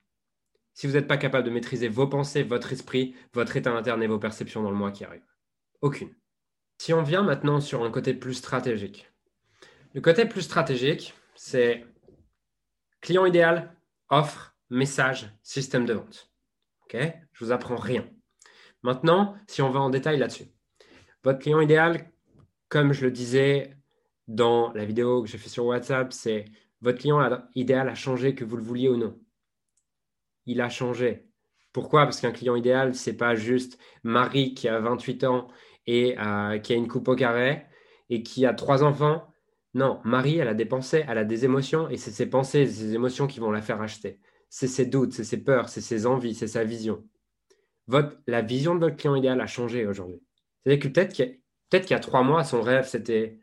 si 0.76 0.86
vous 0.86 0.94
n'êtes 0.94 1.08
pas 1.08 1.18
capable 1.18 1.46
de 1.46 1.52
maîtriser 1.52 1.88
vos 1.88 2.06
pensées, 2.06 2.44
votre 2.44 2.74
esprit, 2.74 3.16
votre 3.34 3.56
état 3.56 3.72
interne 3.72 4.04
et 4.04 4.08
vos 4.08 4.20
perceptions 4.20 4.62
dans 4.62 4.70
le 4.70 4.76
mois 4.76 4.92
qui 4.92 5.06
arrive. 5.06 5.26
Aucune. 5.82 6.14
Si 6.78 6.94
on 6.94 7.02
vient 7.02 7.24
maintenant 7.24 7.62
sur 7.62 7.84
un 7.84 7.90
côté 7.90 8.14
plus 8.14 8.36
stratégique. 8.36 9.10
Le 9.94 10.02
côté 10.02 10.26
plus 10.26 10.42
stratégique, 10.42 11.14
c'est 11.34 11.86
client 13.00 13.26
idéal, 13.26 13.74
offre, 14.10 14.54
message, 14.70 15.32
système 15.42 15.86
de 15.86 15.94
vente. 15.94 16.30
Ok? 16.84 16.98
Je 17.32 17.46
vous 17.46 17.54
apprends 17.54 17.78
rien. 17.78 18.06
Maintenant, 18.84 19.36
si 19.48 19.62
on 19.62 19.70
va 19.70 19.80
en 19.80 19.90
détail 19.90 20.20
là-dessus. 20.20 20.46
Votre 21.24 21.40
client 21.40 21.62
idéal, 21.62 22.12
comme 22.68 22.92
je 22.92 23.06
le 23.06 23.12
disais 23.12 23.78
dans 24.28 24.74
la 24.74 24.84
vidéo 24.84 25.24
que 25.24 25.30
j'ai 25.30 25.38
fait 25.38 25.50
sur 25.50 25.66
WhatsApp, 25.66 26.12
c'est 26.12 26.46
votre 26.82 27.00
client 27.00 27.48
idéal 27.56 27.88
a 27.88 27.96
changé, 27.96 28.36
que 28.36 28.44
vous 28.44 28.58
le 28.58 28.64
vouliez 28.64 28.90
ou 28.90 28.98
non. 28.98 29.18
Il 30.46 30.62
a 30.62 30.70
changé. 30.70 31.26
Pourquoi? 31.74 32.04
Parce 32.04 32.22
qu'un 32.22 32.32
client 32.32 32.56
idéal, 32.56 32.96
ce 32.96 33.10
n'est 33.10 33.18
pas 33.18 33.36
juste 33.36 33.78
Marie 34.04 34.54
qui 34.54 34.68
a 34.68 34.80
28 34.80 35.24
ans 35.26 35.48
et 35.88 36.18
euh, 36.20 36.58
qui 36.60 36.74
a 36.74 36.76
une 36.76 36.88
coupe 36.88 37.08
au 37.08 37.16
carré 37.16 37.66
et 38.10 38.24
qui 38.24 38.46
a 38.46 38.54
trois 38.54 38.84
enfants. 38.84 39.28
Non, 39.74 40.00
Marie, 40.06 40.38
elle 40.38 40.48
a 40.48 40.54
des 40.54 40.66
pensées, 40.66 41.04
elle 41.08 41.18
a 41.18 41.26
des 41.26 41.44
émotions 41.44 41.90
et 41.90 41.98
c'est 41.98 42.12
ses 42.12 42.28
pensées, 42.28 42.66
ses 42.66 42.94
émotions 42.94 43.28
qui 43.28 43.40
vont 43.40 43.52
la 43.52 43.62
faire 43.62 43.82
acheter. 43.82 44.20
C'est 44.50 44.68
ses 44.68 44.86
doutes, 44.86 45.12
c'est 45.12 45.26
ses 45.26 45.44
peurs, 45.44 45.68
c'est 45.68 45.82
ses 45.82 46.06
envies, 46.06 46.34
c'est 46.34 46.48
sa 46.48 46.64
vision. 46.64 47.04
Votre, 47.88 48.18
la 48.26 48.42
vision 48.42 48.74
de 48.74 48.80
votre 48.80 48.96
client 48.96 49.16
idéal 49.16 49.42
a 49.42 49.48
changé 49.48 49.86
aujourd'hui. 49.86 50.22
C'est-à-dire 50.64 50.82
que 50.82 50.88
peut-être 50.88 51.14
qu'il 51.14 51.92
y, 51.92 51.94
a 51.94 52.00
trois 52.00 52.24
mois, 52.24 52.44
son 52.44 52.62
rêve, 52.62 52.88
c'était 52.88 53.40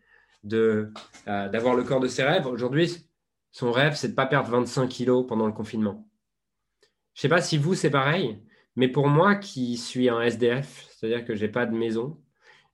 euh, 0.52 0.86
d'avoir 1.26 1.74
le 1.74 1.84
corps 1.84 2.00
de 2.00 2.08
ses 2.08 2.22
rêves. 2.24 2.46
Aujourd'hui, 2.46 3.06
son 3.50 3.70
rêve, 3.70 3.94
c'est 3.94 4.08
de 4.08 4.12
ne 4.12 4.16
pas 4.16 4.26
perdre 4.26 4.50
25 4.50 4.88
kilos 4.88 5.26
pendant 5.26 5.46
le 5.46 5.52
confinement. 5.52 6.08
Je 7.14 7.18
ne 7.18 7.22
sais 7.22 7.28
pas 7.28 7.42
si 7.42 7.58
vous, 7.58 7.74
c'est 7.74 7.90
pareil, 7.90 8.42
mais 8.76 8.88
pour 8.88 9.08
moi 9.08 9.34
qui 9.36 9.76
suis 9.76 10.08
un 10.08 10.20
SDF, 10.22 10.88
c'est-à-dire 10.90 11.24
que 11.24 11.34
je 11.34 11.44
n'ai 11.44 11.52
pas 11.52 11.66
de 11.66 11.76
maison, 11.76 12.22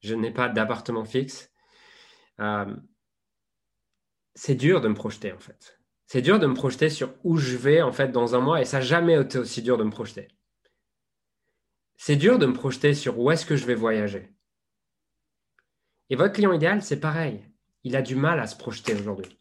je 0.01 0.15
n'ai 0.15 0.31
pas 0.31 0.49
d'appartement 0.49 1.05
fixe, 1.05 1.53
euh, 2.41 2.77
c'est 4.35 4.55
dur 4.55 4.81
de 4.81 4.89
me 4.89 4.95
projeter 4.95 5.33
en 5.33 5.39
fait. 5.39 5.81
C'est 6.07 6.23
dur 6.23 6.39
de 6.39 6.47
me 6.47 6.55
projeter 6.55 6.89
sur 6.89 7.13
où 7.25 7.37
je 7.37 7.57
vais 7.57 7.83
en 7.83 7.93
fait 7.93 8.13
dans 8.13 8.35
un 8.35 8.41
mois 8.41 8.61
et 8.61 8.65
ça 8.65 8.79
n'a 8.79 8.85
jamais 8.85 9.21
été 9.21 9.39
aussi 9.39 9.61
dur 9.63 9.77
de 9.77 9.85
me 9.85 9.91
projeter. 9.91 10.29
C'est 11.97 12.17
dur 12.17 12.39
de 12.39 12.47
me 12.47 12.53
projeter 12.53 12.95
sur 12.95 13.19
où 13.19 13.31
est-ce 13.31 13.45
que 13.45 13.57
je 13.57 13.67
vais 13.67 13.75
voyager. 13.75 14.33
Et 16.11 16.17
votre 16.17 16.33
client 16.33 16.53
idéal, 16.53 16.81
c'est 16.81 17.01
pareil. 17.01 17.45
Il 17.83 17.97
a 17.97 18.03
du 18.03 18.15
mal 18.15 18.39
à 18.39 18.47
se 18.47 18.57
projeter 18.57 18.95
aujourd'hui. 18.95 19.39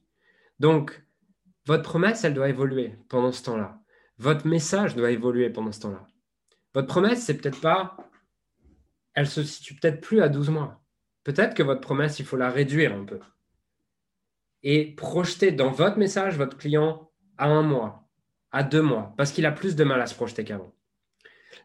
Donc, 0.59 1.05
votre 1.65 1.83
promesse, 1.83 2.23
elle 2.23 2.33
doit 2.33 2.49
évoluer 2.49 2.95
pendant 3.09 3.31
ce 3.31 3.43
temps-là. 3.43 3.79
Votre 4.17 4.47
message 4.47 4.95
doit 4.95 5.11
évoluer 5.11 5.49
pendant 5.49 5.71
ce 5.71 5.81
temps-là. 5.81 6.07
Votre 6.73 6.87
promesse, 6.87 7.23
c'est 7.23 7.37
peut-être 7.37 7.61
pas. 7.61 7.97
Elle 9.13 9.27
se 9.27 9.43
situe 9.43 9.75
peut-être 9.75 10.01
plus 10.01 10.21
à 10.21 10.29
12 10.29 10.49
mois. 10.49 10.83
Peut-être 11.23 11.53
que 11.53 11.63
votre 11.63 11.81
promesse, 11.81 12.19
il 12.19 12.25
faut 12.25 12.37
la 12.37 12.49
réduire 12.49 12.93
un 12.93 13.03
peu. 13.03 13.19
Et 14.63 14.95
projeter 14.95 15.51
dans 15.51 15.71
votre 15.71 15.97
message 15.97 16.37
votre 16.37 16.57
client 16.57 17.11
à 17.37 17.47
un 17.47 17.61
mois, 17.61 18.07
à 18.51 18.63
deux 18.63 18.81
mois, 18.81 19.13
parce 19.17 19.31
qu'il 19.31 19.45
a 19.45 19.51
plus 19.51 19.75
de 19.75 19.83
mal 19.83 20.01
à 20.01 20.07
se 20.07 20.15
projeter 20.15 20.43
qu'avant. 20.43 20.73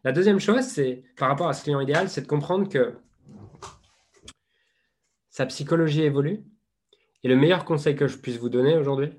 La 0.05 0.13
deuxième 0.13 0.41
chose, 0.41 0.65
c'est 0.65 1.05
par 1.17 1.29
rapport 1.29 1.49
à 1.49 1.55
ce 1.55 1.63
client 1.63 1.81
idéal, 1.81 2.09
c'est 2.09 2.23
de 2.23 2.27
comprendre 2.27 2.69
que 2.69 2.99
sa 5.31 5.47
psychologie 5.47 6.03
évolue. 6.03 6.45
Et 7.23 7.29
le 7.29 7.37
meilleur 7.37 7.65
conseil 7.65 7.97
que 7.97 8.09
je 8.09 8.19
puisse 8.19 8.37
vous 8.37 8.49
donner 8.49 8.77
aujourd'hui, 8.77 9.11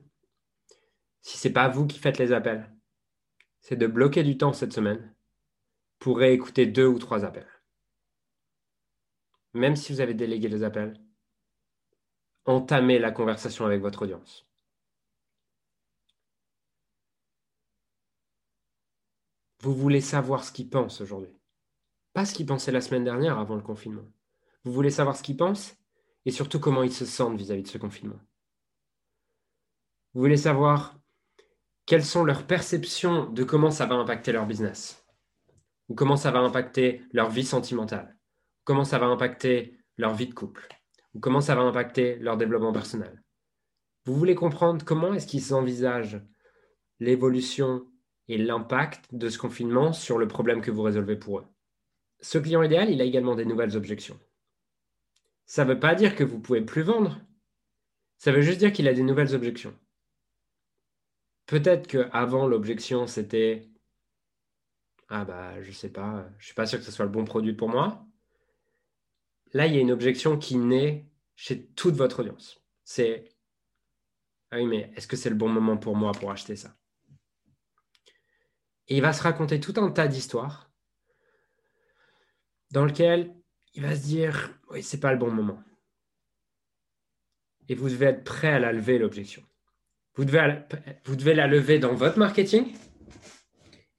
si 1.21 1.37
ce 1.37 1.47
n'est 1.47 1.53
pas 1.53 1.69
vous 1.69 1.87
qui 1.87 1.99
faites 1.99 2.17
les 2.17 2.33
appels, 2.33 2.72
c'est 3.63 3.77
de 3.77 3.87
bloquer 3.87 4.23
du 4.23 4.37
temps 4.37 4.53
cette 4.53 4.73
semaine 4.73 5.15
pour 5.97 6.19
réécouter 6.19 6.65
deux 6.65 6.85
ou 6.85 6.99
trois 6.99 7.23
appels. 7.25 7.47
Même 9.53 9.77
si 9.77 9.93
vous 9.93 10.01
avez 10.01 10.13
délégué 10.13 10.49
les 10.49 10.63
appels, 10.63 10.99
entamez 12.45 12.99
la 12.99 13.11
conversation 13.11 13.65
avec 13.65 13.81
votre 13.81 14.01
audience. 14.03 14.45
Vous 19.61 19.73
voulez 19.73 20.01
savoir 20.01 20.43
ce 20.43 20.51
qu'ils 20.51 20.69
pensent 20.69 20.99
aujourd'hui. 20.99 21.39
Pas 22.11 22.25
ce 22.25 22.33
qu'ils 22.33 22.45
pensaient 22.45 22.73
la 22.73 22.81
semaine 22.81 23.05
dernière 23.05 23.39
avant 23.39 23.55
le 23.55 23.61
confinement. 23.61 24.05
Vous 24.65 24.73
voulez 24.73 24.91
savoir 24.91 25.15
ce 25.15 25.23
qu'ils 25.23 25.37
pensent 25.37 25.77
et 26.25 26.31
surtout 26.31 26.59
comment 26.59 26.83
ils 26.83 26.93
se 26.93 27.05
sentent 27.05 27.37
vis-à-vis 27.37 27.61
-vis 27.61 27.65
de 27.65 27.71
ce 27.71 27.77
confinement. 27.77 28.19
Vous 30.13 30.21
voulez 30.21 30.37
savoir 30.37 30.99
quelles 31.85 32.05
sont 32.05 32.23
leurs 32.23 32.47
perceptions 32.47 33.25
de 33.29 33.43
comment 33.43 33.71
ça 33.71 33.85
va 33.85 33.95
impacter 33.95 34.31
leur 34.31 34.45
business, 34.45 35.05
ou 35.89 35.95
comment 35.95 36.15
ça 36.15 36.31
va 36.31 36.39
impacter 36.39 37.03
leur 37.11 37.29
vie 37.29 37.45
sentimentale, 37.45 38.17
comment 38.63 38.85
ça 38.85 38.99
va 38.99 39.07
impacter 39.07 39.77
leur 39.97 40.13
vie 40.13 40.27
de 40.27 40.33
couple, 40.33 40.67
ou 41.13 41.19
comment 41.19 41.41
ça 41.41 41.55
va 41.55 41.61
impacter 41.61 42.17
leur 42.19 42.37
développement 42.37 42.71
personnel? 42.71 43.21
Vous 44.05 44.15
voulez 44.15 44.35
comprendre 44.35 44.83
comment 44.83 45.13
est-ce 45.13 45.27
qu'ils 45.27 45.53
envisagent 45.53 46.21
l'évolution 46.99 47.85
et 48.27 48.37
l'impact 48.37 49.13
de 49.13 49.29
ce 49.29 49.37
confinement 49.37 49.93
sur 49.93 50.17
le 50.17 50.27
problème 50.27 50.61
que 50.61 50.71
vous 50.71 50.81
résolvez 50.81 51.15
pour 51.15 51.39
eux? 51.39 51.45
Ce 52.19 52.37
client 52.37 52.63
idéal, 52.63 52.89
il 52.89 53.01
a 53.01 53.05
également 53.05 53.35
des 53.35 53.45
nouvelles 53.45 53.75
objections. 53.75 54.19
Ça 55.45 55.65
ne 55.65 55.73
veut 55.73 55.79
pas 55.79 55.95
dire 55.95 56.15
que 56.15 56.23
vous 56.23 56.37
ne 56.37 56.41
pouvez 56.41 56.61
plus 56.61 56.81
vendre. 56.81 57.19
Ça 58.17 58.31
veut 58.31 58.41
juste 58.41 58.59
dire 58.59 58.71
qu'il 58.71 58.87
a 58.87 58.93
des 58.93 59.03
nouvelles 59.03 59.35
objections. 59.35 59.77
Peut-être 61.45 61.87
qu'avant, 61.87 62.47
l'objection, 62.47 63.07
c'était 63.07 63.69
Ah, 65.09 65.25
bah, 65.25 65.61
je 65.61 65.71
sais 65.71 65.91
pas, 65.91 66.29
je 66.39 66.45
suis 66.45 66.55
pas 66.55 66.65
sûr 66.65 66.79
que 66.79 66.85
ce 66.85 66.91
soit 66.91 67.05
le 67.05 67.11
bon 67.11 67.25
produit 67.25 67.53
pour 67.53 67.69
moi. 67.69 68.05
Là, 69.53 69.67
il 69.67 69.73
y 69.75 69.77
a 69.77 69.81
une 69.81 69.91
objection 69.91 70.37
qui 70.37 70.57
naît 70.57 71.07
chez 71.35 71.67
toute 71.67 71.95
votre 71.95 72.21
audience. 72.21 72.61
C'est 72.83 73.29
Ah 74.51 74.57
oui, 74.57 74.65
mais 74.65 74.91
est-ce 74.95 75.07
que 75.07 75.15
c'est 75.15 75.29
le 75.29 75.35
bon 75.35 75.49
moment 75.49 75.77
pour 75.77 75.95
moi 75.95 76.11
pour 76.11 76.31
acheter 76.31 76.55
ça? 76.55 76.75
Et 78.87 78.97
il 78.97 79.01
va 79.01 79.13
se 79.13 79.23
raconter 79.23 79.59
tout 79.59 79.73
un 79.77 79.91
tas 79.91 80.07
d'histoires 80.07 80.71
dans 82.71 82.85
lequel 82.85 83.35
il 83.73 83.83
va 83.83 83.95
se 83.95 84.01
dire 84.01 84.59
Oui, 84.69 84.83
c'est 84.83 84.99
pas 84.99 85.11
le 85.11 85.19
bon 85.19 85.31
moment. 85.31 85.61
Et 87.69 87.75
vous 87.75 87.89
devez 87.89 88.07
être 88.07 88.23
prêt 88.23 88.49
à 88.49 88.59
la 88.59 88.73
lever, 88.73 88.97
l'objection. 88.97 89.43
Vous 90.15 90.25
devez, 90.25 90.61
vous 91.05 91.15
devez 91.15 91.33
la 91.33 91.47
lever 91.47 91.79
dans 91.79 91.95
votre 91.95 92.19
marketing 92.19 92.75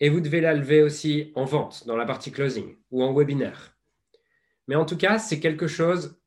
et 0.01 0.09
vous 0.09 0.21
devez 0.21 0.41
la 0.41 0.55
lever 0.55 0.83
aussi 0.83 1.33
en 1.35 1.45
vente, 1.45 1.87
dans 1.87 1.97
la 1.97 2.07
partie 2.07 2.31
closing 2.31 2.77
ou 2.91 3.03
en 3.03 3.13
webinaire. 3.13 3.77
Mais 4.69 4.77
en 4.77 4.85
tout 4.85 4.97
cas, 4.97 5.19
c'est 5.19 5.41
quelque 5.41 5.67
chose, 5.67 6.21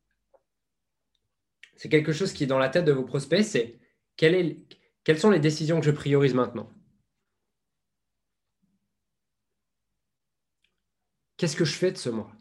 c'est 1.75 1.89
quelque 1.89 2.11
chose 2.11 2.33
qui 2.33 2.43
est 2.43 2.47
dans 2.47 2.59
la 2.59 2.69
tête 2.69 2.85
de 2.85 2.91
vos 2.91 3.03
prospects, 3.03 3.43
c'est 3.43 3.79
quelles 4.17 5.19
sont 5.19 5.29
les 5.29 5.39
décisions 5.39 5.79
que 5.79 5.85
je 5.85 5.91
priorise 5.91 6.33
maintenant? 6.33 6.69
Qu'est-ce 11.37 11.55
que 11.55 11.65
je 11.65 11.75
fais 11.75 11.91
de 11.91 11.97
ce 11.97 12.09
mois? 12.09 12.31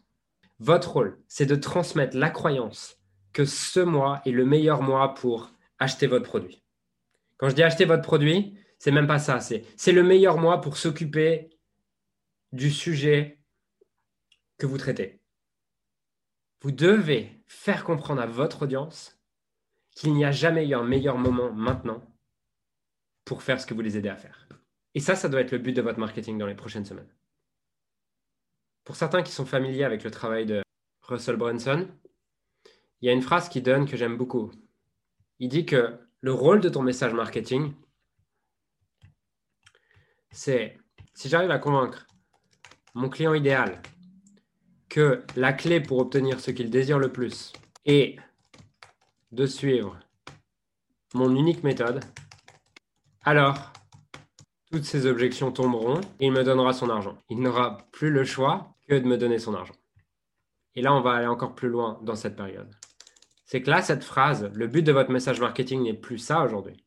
Votre 0.58 0.92
rôle, 0.92 1.22
c'est 1.28 1.46
de 1.46 1.54
transmettre 1.54 2.16
la 2.16 2.30
croyance 2.30 2.98
que 3.32 3.44
ce 3.44 3.80
mois 3.80 4.22
est 4.24 4.30
le 4.30 4.46
meilleur 4.46 4.82
mois 4.82 5.14
pour 5.14 5.52
acheter 5.78 6.06
votre 6.06 6.24
produit. 6.24 6.65
Quand 7.38 7.48
je 7.48 7.54
dis 7.54 7.62
acheter 7.62 7.84
votre 7.84 8.02
produit, 8.02 8.58
c'est 8.78 8.90
même 8.90 9.06
pas 9.06 9.18
ça. 9.18 9.40
C'est 9.40 9.92
le 9.92 10.02
meilleur 10.02 10.38
mois 10.38 10.60
pour 10.60 10.76
s'occuper 10.76 11.50
du 12.52 12.70
sujet 12.70 13.40
que 14.58 14.66
vous 14.66 14.78
traitez. 14.78 15.20
Vous 16.62 16.72
devez 16.72 17.42
faire 17.46 17.84
comprendre 17.84 18.22
à 18.22 18.26
votre 18.26 18.62
audience 18.62 19.20
qu'il 19.90 20.14
n'y 20.14 20.24
a 20.24 20.32
jamais 20.32 20.66
eu 20.66 20.74
un 20.74 20.82
meilleur 20.82 21.18
moment 21.18 21.52
maintenant 21.52 22.02
pour 23.24 23.42
faire 23.42 23.60
ce 23.60 23.66
que 23.66 23.74
vous 23.74 23.80
les 23.80 23.96
aidez 23.96 24.08
à 24.08 24.16
faire. 24.16 24.48
Et 24.94 25.00
ça, 25.00 25.14
ça 25.14 25.28
doit 25.28 25.40
être 25.40 25.52
le 25.52 25.58
but 25.58 25.72
de 25.72 25.82
votre 25.82 25.98
marketing 25.98 26.38
dans 26.38 26.46
les 26.46 26.54
prochaines 26.54 26.84
semaines. 26.84 27.12
Pour 28.84 28.96
certains 28.96 29.22
qui 29.22 29.32
sont 29.32 29.46
familiers 29.46 29.84
avec 29.84 30.04
le 30.04 30.10
travail 30.10 30.46
de 30.46 30.62
Russell 31.02 31.36
Brunson, 31.36 31.88
il 33.00 33.06
y 33.06 33.08
a 33.10 33.12
une 33.12 33.22
phrase 33.22 33.48
qui 33.48 33.60
donne 33.60 33.86
que 33.86 33.96
j'aime 33.96 34.16
beaucoup. 34.16 34.52
Il 35.38 35.48
dit 35.48 35.66
que 35.66 35.98
le 36.26 36.32
rôle 36.32 36.60
de 36.60 36.68
ton 36.68 36.82
message 36.82 37.12
marketing, 37.14 37.72
c'est 40.32 40.76
si 41.14 41.28
j'arrive 41.28 41.52
à 41.52 41.60
convaincre 41.60 42.04
mon 42.94 43.08
client 43.08 43.32
idéal 43.32 43.80
que 44.88 45.22
la 45.36 45.52
clé 45.52 45.80
pour 45.80 46.00
obtenir 46.00 46.40
ce 46.40 46.50
qu'il 46.50 46.68
désire 46.68 46.98
le 46.98 47.12
plus 47.12 47.52
est 47.84 48.16
de 49.30 49.46
suivre 49.46 50.00
mon 51.14 51.32
unique 51.36 51.62
méthode, 51.62 52.02
alors 53.22 53.72
toutes 54.72 54.84
ces 54.84 55.06
objections 55.06 55.52
tomberont 55.52 56.00
et 56.18 56.26
il 56.26 56.32
me 56.32 56.42
donnera 56.42 56.72
son 56.72 56.90
argent. 56.90 57.16
Il 57.28 57.38
n'aura 57.38 57.86
plus 57.92 58.10
le 58.10 58.24
choix 58.24 58.74
que 58.88 58.96
de 58.96 59.06
me 59.06 59.16
donner 59.16 59.38
son 59.38 59.54
argent. 59.54 59.76
Et 60.74 60.82
là, 60.82 60.92
on 60.92 61.02
va 61.02 61.12
aller 61.12 61.28
encore 61.28 61.54
plus 61.54 61.68
loin 61.68 62.00
dans 62.02 62.16
cette 62.16 62.34
période 62.34 62.74
c'est 63.46 63.62
que 63.62 63.70
là, 63.70 63.80
cette 63.80 64.02
phrase, 64.02 64.50
le 64.52 64.66
but 64.66 64.82
de 64.82 64.90
votre 64.90 65.10
message 65.10 65.40
marketing 65.40 65.84
n'est 65.84 65.94
plus 65.94 66.18
ça 66.18 66.44
aujourd'hui. 66.44 66.84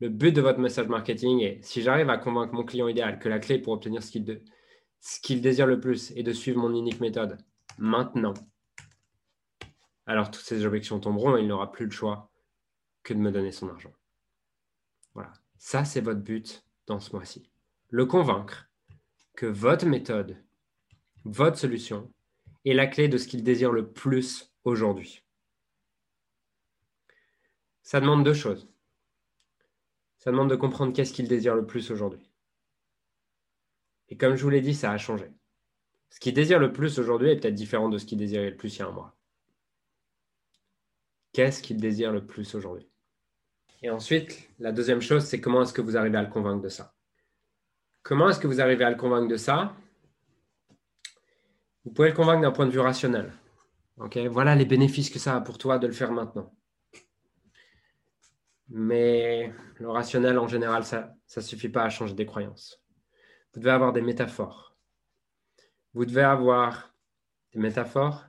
Le 0.00 0.08
but 0.08 0.32
de 0.32 0.40
votre 0.40 0.58
message 0.58 0.88
marketing 0.88 1.40
est, 1.40 1.62
si 1.62 1.82
j'arrive 1.82 2.10
à 2.10 2.18
convaincre 2.18 2.52
mon 2.52 2.64
client 2.64 2.88
idéal 2.88 3.20
que 3.20 3.28
la 3.28 3.38
clé 3.38 3.60
pour 3.60 3.72
obtenir 3.72 4.02
ce 4.02 4.10
qu'il 4.10 5.40
désire 5.40 5.68
le 5.68 5.78
plus 5.78 6.10
est 6.16 6.24
de 6.24 6.32
suivre 6.32 6.60
mon 6.60 6.74
unique 6.74 7.00
méthode 7.00 7.38
maintenant, 7.78 8.34
alors 10.06 10.32
toutes 10.32 10.44
ces 10.44 10.66
objections 10.66 10.98
tomberont 10.98 11.36
et 11.36 11.42
il 11.42 11.46
n'aura 11.46 11.70
plus 11.70 11.84
le 11.86 11.92
choix 11.92 12.28
que 13.04 13.14
de 13.14 13.20
me 13.20 13.30
donner 13.30 13.52
son 13.52 13.68
argent. 13.68 13.92
Voilà, 15.14 15.32
ça 15.58 15.84
c'est 15.84 16.00
votre 16.00 16.20
but 16.20 16.64
dans 16.86 16.98
ce 16.98 17.12
mois-ci. 17.12 17.48
Le 17.90 18.04
convaincre 18.04 18.68
que 19.36 19.46
votre 19.46 19.86
méthode, 19.86 20.42
votre 21.24 21.56
solution 21.56 22.12
est 22.64 22.74
la 22.74 22.88
clé 22.88 23.06
de 23.06 23.16
ce 23.16 23.28
qu'il 23.28 23.44
désire 23.44 23.70
le 23.70 23.92
plus 23.92 24.52
aujourd'hui 24.64 25.23
ça 27.84 28.00
demande 28.00 28.24
deux 28.24 28.34
choses. 28.34 28.66
Ça 30.16 30.30
demande 30.30 30.50
de 30.50 30.56
comprendre 30.56 30.94
qu'est-ce 30.94 31.12
qu'il 31.12 31.28
désire 31.28 31.54
le 31.54 31.66
plus 31.66 31.90
aujourd'hui. 31.90 32.32
Et 34.08 34.16
comme 34.16 34.34
je 34.34 34.42
vous 34.42 34.50
l'ai 34.50 34.62
dit, 34.62 34.74
ça 34.74 34.90
a 34.90 34.98
changé. 34.98 35.30
Ce 36.08 36.18
qu'il 36.18 36.32
désire 36.32 36.58
le 36.58 36.72
plus 36.72 36.98
aujourd'hui 36.98 37.30
est 37.30 37.36
peut-être 37.36 37.54
différent 37.54 37.90
de 37.90 37.98
ce 37.98 38.06
qu'il 38.06 38.18
désirait 38.18 38.50
le 38.50 38.56
plus 38.56 38.74
il 38.74 38.78
y 38.78 38.82
a 38.82 38.88
un 38.88 38.90
mois. 38.92 39.14
Qu'est-ce 41.32 41.62
qu'il 41.62 41.76
désire 41.76 42.10
le 42.10 42.24
plus 42.24 42.54
aujourd'hui? 42.54 42.88
Et 43.82 43.90
ensuite, 43.90 44.48
la 44.58 44.72
deuxième 44.72 45.02
chose, 45.02 45.24
c'est 45.24 45.40
comment 45.40 45.62
est-ce 45.62 45.74
que 45.74 45.82
vous 45.82 45.96
arrivez 45.96 46.16
à 46.16 46.22
le 46.22 46.30
convaincre 46.30 46.62
de 46.62 46.68
ça? 46.70 46.94
Comment 48.02 48.30
est-ce 48.30 48.40
que 48.40 48.46
vous 48.46 48.62
arrivez 48.62 48.84
à 48.84 48.90
le 48.90 48.96
convaincre 48.96 49.28
de 49.28 49.36
ça? 49.36 49.76
Vous 51.84 51.90
pouvez 51.90 52.08
le 52.08 52.14
convaincre 52.14 52.40
d'un 52.40 52.52
point 52.52 52.66
de 52.66 52.70
vue 52.70 52.80
rationnel. 52.80 53.32
voilà 54.30 54.54
les 54.54 54.64
bénéfices 54.64 55.10
que 55.10 55.18
ça 55.18 55.36
a 55.36 55.40
pour 55.42 55.58
toi 55.58 55.78
de 55.78 55.86
le 55.86 55.92
faire 55.92 56.12
maintenant. 56.12 56.54
Mais 58.68 59.52
le 59.76 59.90
rationnel, 59.90 60.38
en 60.38 60.48
général, 60.48 60.84
ça 60.84 61.14
ne 61.36 61.40
suffit 61.40 61.68
pas 61.68 61.84
à 61.84 61.90
changer 61.90 62.14
des 62.14 62.26
croyances. 62.26 62.82
Vous 63.52 63.60
devez 63.60 63.72
avoir 63.72 63.92
des 63.92 64.02
métaphores. 64.02 64.76
Vous 65.92 66.04
devez 66.04 66.22
avoir 66.22 66.92
des 67.52 67.60
métaphores 67.60 68.26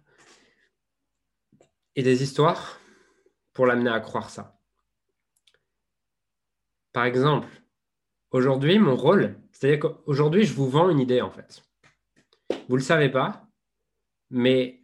et 1.96 2.04
des 2.04 2.22
histoires 2.22 2.80
pour 3.54 3.66
l'amener 3.66 3.90
à 3.90 4.00
croire 4.00 4.30
ça. 4.30 4.60
Par 6.92 7.06
exemple, 7.06 7.50
aujourd'hui, 8.32 8.78
mon 8.78 8.96
rôle, 8.96 9.40
c'est-à-dire 9.52 9.80
qu'aujourd'hui, 9.80 10.44
je 10.44 10.54
vous 10.54 10.70
vends 10.70 10.90
une 10.90 11.00
idée 11.00 11.22
en 11.22 11.32
fait. 11.32 11.64
Vous 12.68 12.76
ne 12.76 12.80
le 12.80 12.84
savez 12.84 13.10
pas, 13.10 13.48
mais 14.30 14.84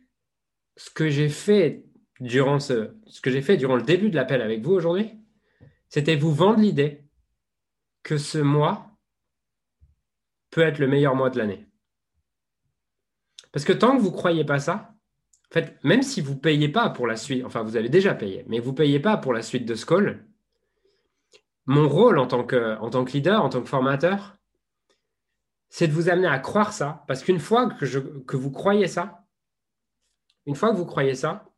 ce 0.75 0.89
que 0.89 1.09
j'ai 1.09 1.29
fait 1.29 1.85
durant 2.19 2.59
ce, 2.59 2.95
ce 3.05 3.21
que 3.21 3.29
j'ai 3.29 3.41
fait 3.41 3.57
durant 3.57 3.75
le 3.75 3.83
début 3.83 4.09
de 4.09 4.15
l'appel 4.15 4.41
avec 4.41 4.61
vous 4.61 4.73
aujourd'hui, 4.73 5.20
c'était 5.91 6.15
vous 6.15 6.33
vendre 6.33 6.59
l'idée 6.59 7.03
que 8.01 8.17
ce 8.17 8.37
mois 8.37 8.97
peut 10.49 10.61
être 10.61 10.79
le 10.79 10.87
meilleur 10.87 11.15
mois 11.15 11.29
de 11.29 11.37
l'année. 11.37 11.67
Parce 13.51 13.65
que 13.65 13.73
tant 13.73 13.97
que 13.97 14.01
vous 14.01 14.09
ne 14.09 14.15
croyez 14.15 14.45
pas 14.45 14.59
ça, 14.59 14.95
en 15.49 15.53
fait, 15.53 15.77
même 15.83 16.01
si 16.01 16.21
vous 16.21 16.33
ne 16.33 16.39
payez 16.39 16.69
pas 16.69 16.89
pour 16.89 17.07
la 17.07 17.17
suite, 17.17 17.43
enfin 17.43 17.61
vous 17.61 17.75
avez 17.75 17.89
déjà 17.89 18.13
payé, 18.15 18.45
mais 18.47 18.59
vous 18.59 18.71
ne 18.71 18.75
payez 18.77 19.01
pas 19.01 19.17
pour 19.17 19.33
la 19.33 19.41
suite 19.41 19.65
de 19.65 19.75
ce 19.75 19.85
call, 19.85 20.25
mon 21.65 21.89
rôle 21.89 22.19
en 22.19 22.25
tant, 22.25 22.45
que, 22.45 23.11
leader, 23.11 23.43
en 23.43 23.49
tant 23.49 23.61
que 23.61 23.67
formateur, 23.67 24.37
c'est 25.67 25.89
de 25.89 25.93
vous 25.93 26.07
amener 26.07 26.27
à 26.27 26.39
croire 26.39 26.71
ça. 26.71 27.03
Parce 27.07 27.21
qu'une 27.21 27.39
fois 27.39 27.69
que, 27.69 28.37
vous 28.37 28.51
croyez 28.51 28.87
ça, 28.87 29.25
une 30.45 30.55
fois 30.55 30.71
que 30.71 30.77
vous 30.77 30.85
croyez 30.85 31.15
ça, 31.15 31.51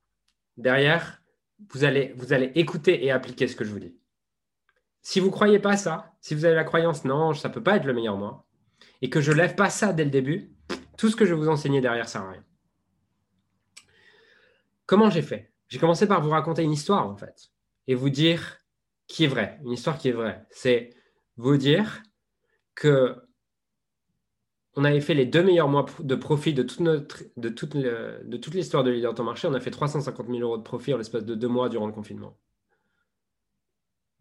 derrière, 0.57 1.21
vous 1.69 1.83
allez 1.83 2.51
écouter 2.55 3.05
et 3.05 3.11
appliquer 3.11 3.47
ce 3.47 3.55
que 3.55 3.63
je 3.63 3.71
vous 3.71 3.79
dis. 3.79 3.95
Si 5.03 5.19
vous 5.19 5.27
ne 5.27 5.31
croyez 5.31 5.59
pas 5.59 5.75
ça, 5.77 6.15
si 6.21 6.33
vous 6.33 6.45
avez 6.45 6.55
la 6.55 6.63
croyance 6.63 7.03
non, 7.03 7.33
ça 7.33 7.49
ne 7.49 7.53
peut 7.53 7.61
pas 7.61 7.75
être 7.75 7.85
le 7.85 7.93
meilleur 7.93 8.17
mois, 8.17 8.47
et 9.01 9.09
que 9.09 9.19
je 9.19 9.31
ne 9.31 9.37
lève 9.37 9.53
pas 9.53 9.69
ça 9.69 9.91
dès 9.91 10.05
le 10.05 10.09
début, 10.09 10.51
tout 10.97 11.09
ce 11.09 11.15
que 11.17 11.25
je 11.25 11.33
vais 11.33 11.39
vous 11.39 11.49
enseigner 11.49 11.81
derrière, 11.81 12.07
ça 12.07 12.19
sert 12.19 12.27
à 12.27 12.31
rien. 12.31 12.43
Comment 14.85 15.09
j'ai 15.09 15.21
fait? 15.21 15.51
J'ai 15.67 15.77
commencé 15.77 16.07
par 16.07 16.21
vous 16.21 16.29
raconter 16.29 16.63
une 16.63 16.71
histoire, 16.71 17.07
en 17.07 17.17
fait, 17.17 17.51
et 17.87 17.95
vous 17.95 18.09
dire 18.09 18.59
qui 19.07 19.25
est 19.25 19.27
vrai, 19.27 19.59
une 19.65 19.73
histoire 19.73 19.97
qui 19.97 20.07
est 20.07 20.13
vraie. 20.13 20.45
C'est 20.49 20.91
vous 21.35 21.57
dire 21.57 22.01
que 22.73 23.17
on 24.75 24.85
avait 24.85 25.01
fait 25.01 25.13
les 25.13 25.25
deux 25.25 25.43
meilleurs 25.43 25.67
mois 25.67 25.85
de 25.99 26.15
profit 26.15 26.53
de 26.53 26.63
toute, 26.63 26.79
notre, 26.79 27.23
de 27.37 27.49
toute, 27.49 27.75
de 27.75 28.37
toute 28.37 28.53
l'histoire 28.55 28.83
de 28.83 28.89
Leader 28.89 29.13
Temps 29.13 29.23
Marché. 29.23 29.47
On 29.47 29.53
a 29.53 29.59
fait 29.59 29.69
350 29.69 30.27
000 30.27 30.39
euros 30.39 30.57
de 30.57 30.63
profit 30.63 30.93
en 30.93 30.97
l'espace 30.97 31.25
de 31.25 31.35
deux 31.35 31.47
mois 31.47 31.69
durant 31.69 31.85
le 31.85 31.93
confinement 31.93 32.37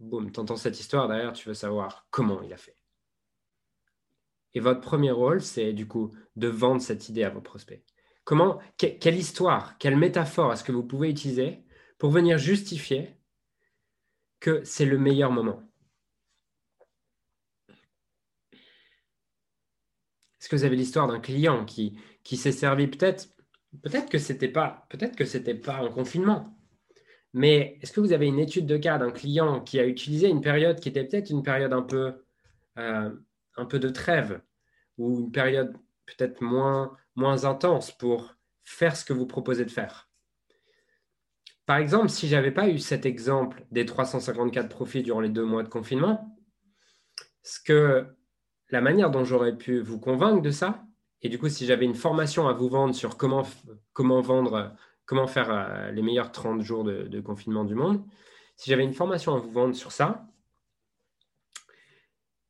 boum, 0.02 0.30
tu 0.32 0.40
entends 0.40 0.56
cette 0.56 0.78
histoire, 0.78 1.08
derrière, 1.08 1.32
tu 1.32 1.48
veux 1.48 1.54
savoir 1.54 2.06
comment 2.10 2.42
il 2.42 2.52
a 2.52 2.56
fait. 2.56 2.76
Et 4.54 4.60
votre 4.60 4.80
premier 4.80 5.10
rôle, 5.10 5.40
c'est 5.40 5.72
du 5.72 5.86
coup 5.86 6.10
de 6.36 6.48
vendre 6.48 6.82
cette 6.82 7.08
idée 7.08 7.24
à 7.24 7.30
vos 7.30 7.40
prospects. 7.40 7.82
Comment, 8.24 8.60
quelle 8.76 9.16
histoire, 9.16 9.78
quelle 9.78 9.96
métaphore 9.96 10.52
est-ce 10.52 10.62
que 10.62 10.72
vous 10.72 10.84
pouvez 10.84 11.10
utiliser 11.10 11.64
pour 11.98 12.10
venir 12.10 12.38
justifier 12.38 13.16
que 14.40 14.62
c'est 14.64 14.84
le 14.84 14.98
meilleur 14.98 15.32
moment? 15.32 15.62
Est-ce 20.40 20.48
que 20.48 20.56
vous 20.56 20.64
avez 20.64 20.76
l'histoire 20.76 21.06
d'un 21.06 21.20
client 21.20 21.64
qui, 21.64 21.98
qui 22.22 22.36
s'est 22.36 22.52
servi 22.52 22.86
peut-être 22.88 23.28
peut-être 23.82 24.10
que 24.10 24.18
c'était 24.18 24.48
pas 24.48 24.86
pas 25.64 25.76
un 25.78 25.90
confinement? 25.90 26.61
Mais 27.32 27.78
est-ce 27.80 27.92
que 27.92 28.00
vous 28.00 28.12
avez 28.12 28.26
une 28.26 28.38
étude 28.38 28.66
de 28.66 28.76
cas 28.76 28.98
d'un 28.98 29.10
client 29.10 29.60
qui 29.60 29.78
a 29.78 29.86
utilisé 29.86 30.28
une 30.28 30.40
période 30.40 30.80
qui 30.80 30.88
était 30.88 31.04
peut-être 31.04 31.30
une 31.30 31.42
période 31.42 31.72
un 31.72 31.82
peu, 31.82 32.24
euh, 32.78 33.10
un 33.56 33.64
peu 33.64 33.78
de 33.78 33.88
trêve 33.88 34.40
ou 34.98 35.20
une 35.20 35.32
période 35.32 35.74
peut-être 36.06 36.42
moins, 36.42 36.96
moins 37.16 37.44
intense 37.44 37.90
pour 37.90 38.34
faire 38.64 38.96
ce 38.96 39.04
que 39.04 39.12
vous 39.12 39.26
proposez 39.26 39.64
de 39.64 39.70
faire? 39.70 40.08
Par 41.64 41.76
exemple, 41.76 42.10
si 42.10 42.28
je 42.28 42.34
n'avais 42.34 42.50
pas 42.50 42.68
eu 42.68 42.78
cet 42.78 43.06
exemple 43.06 43.64
des 43.70 43.86
354 43.86 44.68
profits 44.68 45.02
durant 45.02 45.20
les 45.20 45.28
deux 45.28 45.44
mois 45.44 45.62
de 45.62 45.68
confinement, 45.68 46.36
ce 47.42 47.60
que 47.60 48.06
la 48.70 48.80
manière 48.80 49.10
dont 49.10 49.24
j'aurais 49.24 49.56
pu 49.56 49.80
vous 49.80 49.98
convaincre 49.98 50.42
de 50.42 50.50
ça, 50.50 50.84
et 51.22 51.28
du 51.28 51.38
coup, 51.38 51.48
si 51.48 51.66
j'avais 51.66 51.84
une 51.84 51.94
formation 51.94 52.48
à 52.48 52.52
vous 52.52 52.68
vendre 52.68 52.94
sur 52.94 53.16
comment, 53.16 53.46
comment 53.92 54.20
vendre 54.20 54.74
comment 55.12 55.26
faire 55.26 55.50
euh, 55.50 55.90
les 55.90 56.00
meilleurs 56.00 56.32
30 56.32 56.62
jours 56.62 56.84
de, 56.84 57.20
confinement 57.20 57.64
du 57.64 57.74
monde, 57.74 58.02
si 58.56 58.70
j'avais 58.70 58.82
une 58.82 58.94
formation 58.94 59.34
à 59.34 59.38
vous 59.38 59.50
vendre 59.50 59.74
sur 59.74 59.92
ça, 59.92 60.26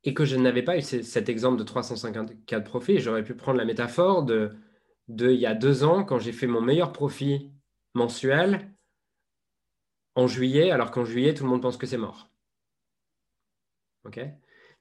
et 0.05 0.13
que 0.13 0.23
je 0.23 0.37
n'avais 0.37 0.63
pas 0.63 0.77
eu 0.77 0.81
cet 0.81 1.27
exemple 1.27 1.57
de 1.57 1.65
354 1.65 2.63
profits, 2.63 2.99
j'aurais 2.99 3.25
pu 3.25 3.35
prendre 3.35 3.57
la 3.57 3.65
métaphore 3.65 4.23
de, 4.23 4.55
de 5.09 5.29
il 5.29 5.41
y 5.41 5.45
a 5.45 5.55
deux 5.55 5.83
ans, 5.83 6.05
quand 6.05 6.19
j'ai 6.19 6.31
fait 6.31 6.47
mon 6.47 6.61
meilleur 6.61 6.93
profit 6.93 7.51
mensuel 7.95 8.73
en 10.15 10.27
juillet, 10.27 10.71
alors 10.71 10.91
qu'en 10.91 11.03
juillet, 11.03 11.33
tout 11.33 11.43
le 11.43 11.49
monde 11.49 11.61
pense 11.61 11.75
que 11.75 11.85
c'est 11.85 11.97
mort. 11.97 12.29
OK? 14.05 14.21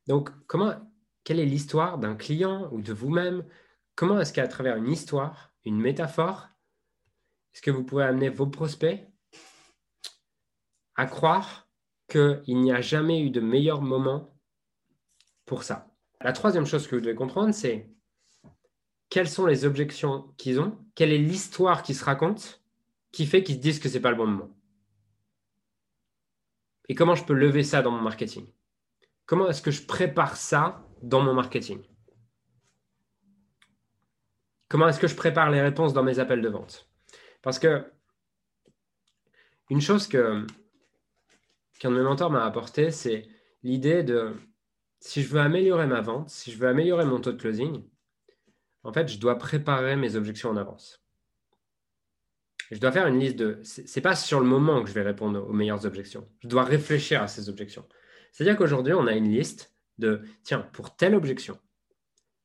Donc, 0.06 0.30
comment, 0.46 0.76
quelle 1.24 1.40
est 1.40 1.46
l'histoire 1.46 1.98
d'un 1.98 2.14
client 2.14 2.68
ou 2.70 2.80
de 2.80 2.92
vous-même? 2.92 3.44
Comment 3.96 4.20
est-ce 4.20 4.32
qu'à 4.32 4.46
travers 4.46 4.76
une 4.76 4.88
histoire, 4.88 5.52
une 5.64 5.80
métaphore, 5.80 6.51
est-ce 7.52 7.62
que 7.62 7.70
vous 7.70 7.84
pouvez 7.84 8.04
amener 8.04 8.28
vos 8.28 8.46
prospects 8.46 9.06
à 10.94 11.06
croire 11.06 11.68
qu'il 12.08 12.42
n'y 12.60 12.72
a 12.72 12.80
jamais 12.80 13.20
eu 13.22 13.30
de 13.30 13.40
meilleur 13.40 13.82
moment 13.82 14.38
pour 15.44 15.62
ça? 15.62 15.94
La 16.20 16.32
troisième 16.32 16.66
chose 16.66 16.86
que 16.86 16.94
vous 16.94 17.00
devez 17.00 17.14
comprendre, 17.14 17.52
c'est 17.52 17.90
quelles 19.08 19.28
sont 19.28 19.46
les 19.46 19.64
objections 19.64 20.32
qu'ils 20.38 20.60
ont, 20.60 20.78
quelle 20.94 21.12
est 21.12 21.18
l'histoire 21.18 21.82
qui 21.82 21.94
se 21.94 22.04
raconte 22.04 22.62
qui 23.10 23.26
fait 23.26 23.42
qu'ils 23.42 23.56
se 23.56 23.60
disent 23.60 23.78
que 23.78 23.88
ce 23.88 23.94
n'est 23.94 24.00
pas 24.00 24.10
le 24.10 24.16
bon 24.16 24.26
moment? 24.26 24.56
Et 26.88 26.94
comment 26.94 27.14
je 27.14 27.24
peux 27.24 27.34
lever 27.34 27.62
ça 27.62 27.82
dans 27.82 27.90
mon 27.90 28.00
marketing? 28.00 28.46
Comment 29.26 29.48
est-ce 29.48 29.62
que 29.62 29.70
je 29.70 29.86
prépare 29.86 30.36
ça 30.36 30.86
dans 31.02 31.20
mon 31.20 31.34
marketing? 31.34 31.82
Comment 34.68 34.88
est-ce 34.88 35.00
que 35.00 35.08
je 35.08 35.14
prépare 35.14 35.50
les 35.50 35.60
réponses 35.60 35.92
dans 35.92 36.02
mes 36.02 36.18
appels 36.18 36.40
de 36.40 36.48
vente? 36.48 36.91
Parce 37.42 37.58
que 37.58 37.84
une 39.70 39.80
chose 39.80 40.06
que 40.06 40.46
qu'un 41.78 41.90
de 41.90 41.96
mes 41.96 42.02
mentors 42.02 42.30
m'a 42.30 42.44
apporté, 42.44 42.90
c'est 42.90 43.26
l'idée 43.62 44.02
de 44.02 44.34
si 45.00 45.22
je 45.22 45.28
veux 45.28 45.40
améliorer 45.40 45.86
ma 45.86 46.00
vente, 46.00 46.30
si 46.30 46.52
je 46.52 46.58
veux 46.58 46.68
améliorer 46.68 47.04
mon 47.04 47.20
taux 47.20 47.32
de 47.32 47.40
closing, 47.40 47.82
en 48.84 48.92
fait, 48.92 49.08
je 49.08 49.18
dois 49.18 49.38
préparer 49.38 49.96
mes 49.96 50.16
objections 50.16 50.50
en 50.50 50.56
avance. 50.56 51.02
Je 52.70 52.78
dois 52.78 52.92
faire 52.92 53.06
une 53.06 53.18
liste 53.18 53.36
de. 53.36 53.60
Ce 53.64 53.82
n'est 53.82 54.02
pas 54.02 54.16
sur 54.16 54.40
le 54.40 54.46
moment 54.46 54.82
que 54.82 54.88
je 54.88 54.94
vais 54.94 55.02
répondre 55.02 55.46
aux 55.46 55.52
meilleures 55.52 55.84
objections. 55.84 56.28
Je 56.40 56.48
dois 56.48 56.64
réfléchir 56.64 57.22
à 57.22 57.28
ces 57.28 57.48
objections. 57.48 57.86
C'est-à-dire 58.32 58.56
qu'aujourd'hui, 58.56 58.94
on 58.94 59.06
a 59.06 59.12
une 59.12 59.30
liste 59.30 59.74
de 59.98 60.22
tiens, 60.42 60.60
pour 60.72 60.96
telle 60.96 61.14
objection, 61.14 61.58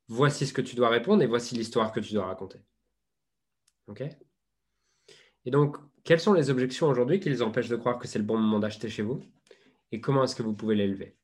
voici 0.08 0.46
ce 0.46 0.54
que 0.54 0.62
tu 0.62 0.76
dois 0.76 0.90
répondre 0.90 1.24
et 1.24 1.28
voici 1.28 1.56
l'histoire 1.56 1.92
que 1.92 2.02
tu 2.02 2.14
dois 2.14 2.26
raconter. 2.26 2.60
OK? 3.88 4.04
Et 5.48 5.50
donc, 5.50 5.78
quelles 6.04 6.20
sont 6.20 6.34
les 6.34 6.50
objections 6.50 6.90
aujourd'hui 6.90 7.22
qui 7.22 7.30
les 7.30 7.42
empêchent 7.42 7.70
de 7.70 7.78
croire 7.78 7.98
que 7.98 8.06
c'est 8.06 8.20
le 8.20 8.26
bon 8.26 8.38
moment 8.38 8.60
d'acheter 8.60 8.90
chez 8.90 9.02
vous 9.02 9.24
Et 9.94 10.02
comment 10.02 10.26
est-ce 10.26 10.36
que 10.36 10.44
vous 10.44 10.52
pouvez 10.52 10.76
l'élever? 10.76 11.16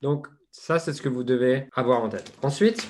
Donc, 0.00 0.28
ça, 0.52 0.78
c'est 0.78 0.92
ce 0.92 1.02
que 1.02 1.08
vous 1.08 1.24
devez 1.24 1.68
avoir 1.72 2.04
en 2.04 2.08
tête. 2.08 2.32
Ensuite, 2.42 2.88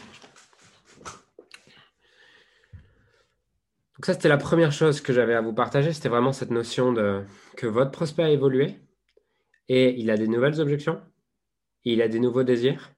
donc 3.94 4.05
ça, 4.05 4.12
c'était 4.12 4.29
la 4.29 4.37
première 4.37 4.72
chose 4.72 5.01
que 5.01 5.14
j'avais 5.14 5.33
à 5.33 5.40
vous 5.40 5.55
partager. 5.55 5.94
C'était 5.94 6.11
vraiment 6.11 6.35
cette 6.35 6.51
notion 6.51 6.92
de 6.92 7.25
que 7.57 7.66
votre 7.66 7.90
prospect 7.90 8.25
a 8.25 8.29
évolué 8.29 8.79
et 9.70 9.99
il 9.99 10.11
a 10.11 10.18
des 10.18 10.29
nouvelles 10.29 10.61
objections, 10.61 11.01
il 11.85 12.03
a 12.03 12.09
des 12.09 12.20
nouveaux 12.20 12.44
désirs 12.44 12.92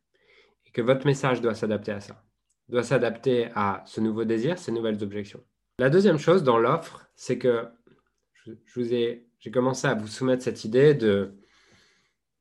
et 0.67 0.73
que 0.73 0.83
votre 0.83 1.07
message 1.07 1.41
doit 1.41 1.55
s'adapter 1.55 1.93
à 1.93 2.01
ça, 2.01 2.21
doit 2.69 2.83
s'adapter 2.83 3.49
à 3.55 3.85
ce 3.87 4.01
nouveau 4.01 4.25
désir, 4.25 4.59
ces 4.59 4.73
nouvelles 4.73 5.05
objections. 5.05 5.45
La 5.79 5.89
deuxième 5.89 6.19
chose 6.19 6.43
dans 6.43 6.59
l'offre, 6.59 7.08
c'est 7.19 7.37
que 7.37 7.69
j'ai 8.77 9.51
commencé 9.53 9.89
à 9.89 9.95
vous 9.95 10.07
soumettre 10.07 10.45
cette 10.45 10.65
idée 10.65 10.95
de 10.95 11.35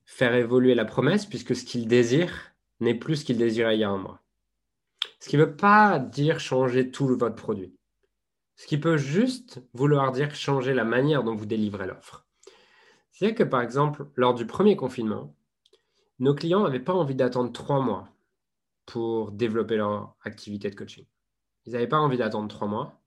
faire 0.06 0.36
évoluer 0.36 0.76
la 0.76 0.86
promesse 0.86 1.26
puisque 1.26 1.56
ce 1.56 1.66
qu'il 1.66 1.88
désire 1.88 2.54
n'est 2.80 2.94
plus 2.94 3.18
ce 3.18 3.26
qu'il 3.26 3.38
désirait 3.38 3.76
il 3.76 3.80
y 3.80 3.84
a 3.84 3.90
un 3.90 3.98
mois. 3.98 4.22
Ce 5.20 5.30
qui 5.30 5.36
ne 5.36 5.44
veut 5.44 5.56
pas 5.56 5.98
dire 5.98 6.40
changer 6.40 6.92
tout 6.92 7.08
votre 7.08 7.36
produit. 7.36 7.76
Ce 8.56 8.68
qui 8.68 8.78
peut 8.78 8.98
juste 8.98 9.63
vouloir 9.74 10.12
dire 10.12 10.36
changer 10.36 10.76
la 10.76 10.86
manière 10.86 11.24
dont 11.24 11.36
vous 11.36 11.48
délivrez 11.48 11.88
l'offre. 11.88 12.28
C'est-à-dire 13.12 13.36
que 13.36 13.44
par 13.44 13.62
exemple, 13.62 14.06
lors 14.16 14.36
du 14.36 14.46
premier 14.46 14.76
confinement, 14.76 15.36
nos 16.20 16.36
clients 16.36 16.62
n'avaient 16.62 16.80
pas 16.80 16.94
envie 16.94 17.16
d'attendre 17.16 17.52
trois 17.52 17.82
mois 17.82 18.10
pour 18.86 19.32
développer 19.32 19.78
leur 19.78 20.16
activité 20.22 20.70
de 20.70 20.76
coaching. 20.76 21.08
Ils 21.66 21.74
n'avaient 21.74 21.88
pas 21.88 21.98
envie 21.98 22.18
d'attendre 22.18 22.48
trois 22.48 22.68
mois, 22.68 23.02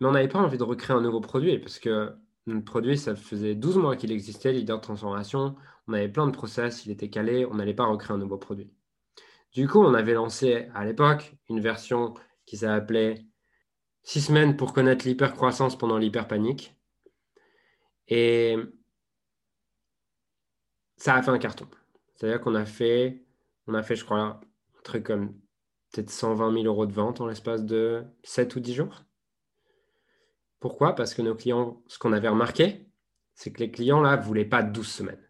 mais 0.00 0.08
on 0.08 0.12
n'avait 0.12 0.28
pas 0.28 0.38
envie 0.40 0.58
de 0.58 0.62
recréer 0.62 0.96
un 0.96 1.00
nouveau 1.00 1.20
produit 1.20 1.58
parce 1.58 1.78
que 1.78 2.12
notre 2.46 2.64
produit, 2.64 2.98
ça 2.98 3.16
faisait 3.16 3.54
12 3.54 3.78
mois 3.78 3.96
qu'il 3.96 4.12
existait, 4.12 4.52
leader 4.52 4.78
de 4.78 4.82
transformation. 4.82 5.56
On 5.88 5.92
avait 5.94 6.08
plein 6.08 6.26
de 6.26 6.32
process, 6.32 6.84
il 6.86 6.92
était 6.92 7.08
calé, 7.10 7.46
on 7.46 7.54
n'allait 7.54 7.74
pas 7.74 7.86
recréer 7.86 8.14
un 8.14 8.18
nouveau 8.18 8.38
produit. 8.38 8.70
Du 9.52 9.68
coup, 9.68 9.80
on 9.80 9.94
avait 9.94 10.14
lancé 10.14 10.68
à 10.74 10.84
l'époque 10.84 11.36
une 11.48 11.60
version 11.60 12.14
qui 12.44 12.56
s'appelait 12.58 13.24
6 14.02 14.20
semaines 14.22 14.56
pour 14.56 14.72
connaître 14.72 15.06
l'hypercroissance 15.06 15.78
pendant 15.78 15.96
l'hyperpanique. 15.96 16.76
Et 18.08 18.56
ça 20.96 21.14
a 21.14 21.22
fait 21.22 21.30
un 21.30 21.38
carton. 21.38 21.66
C'est-à-dire 22.14 22.40
qu'on 22.40 22.54
a 22.54 22.66
fait, 22.66 23.24
on 23.66 23.74
a 23.74 23.82
fait, 23.82 23.96
je 23.96 24.04
crois, 24.04 24.20
un 24.20 24.40
truc 24.82 25.04
comme 25.04 25.34
peut-être 25.92 26.10
120 26.10 26.52
000 26.52 26.64
euros 26.64 26.86
de 26.86 26.92
vente 26.92 27.20
en 27.20 27.26
l'espace 27.26 27.64
de 27.64 28.04
7 28.22 28.56
ou 28.56 28.60
10 28.60 28.74
jours. 28.74 29.04
Pourquoi? 30.64 30.94
Parce 30.94 31.12
que 31.12 31.20
nos 31.20 31.34
clients, 31.34 31.82
ce 31.88 31.98
qu'on 31.98 32.14
avait 32.14 32.30
remarqué, 32.30 32.88
c'est 33.34 33.52
que 33.52 33.60
les 33.60 33.70
clients 33.70 34.00
là 34.00 34.16
voulaient 34.16 34.46
pas 34.46 34.62
12 34.62 34.88
semaines. 34.88 35.28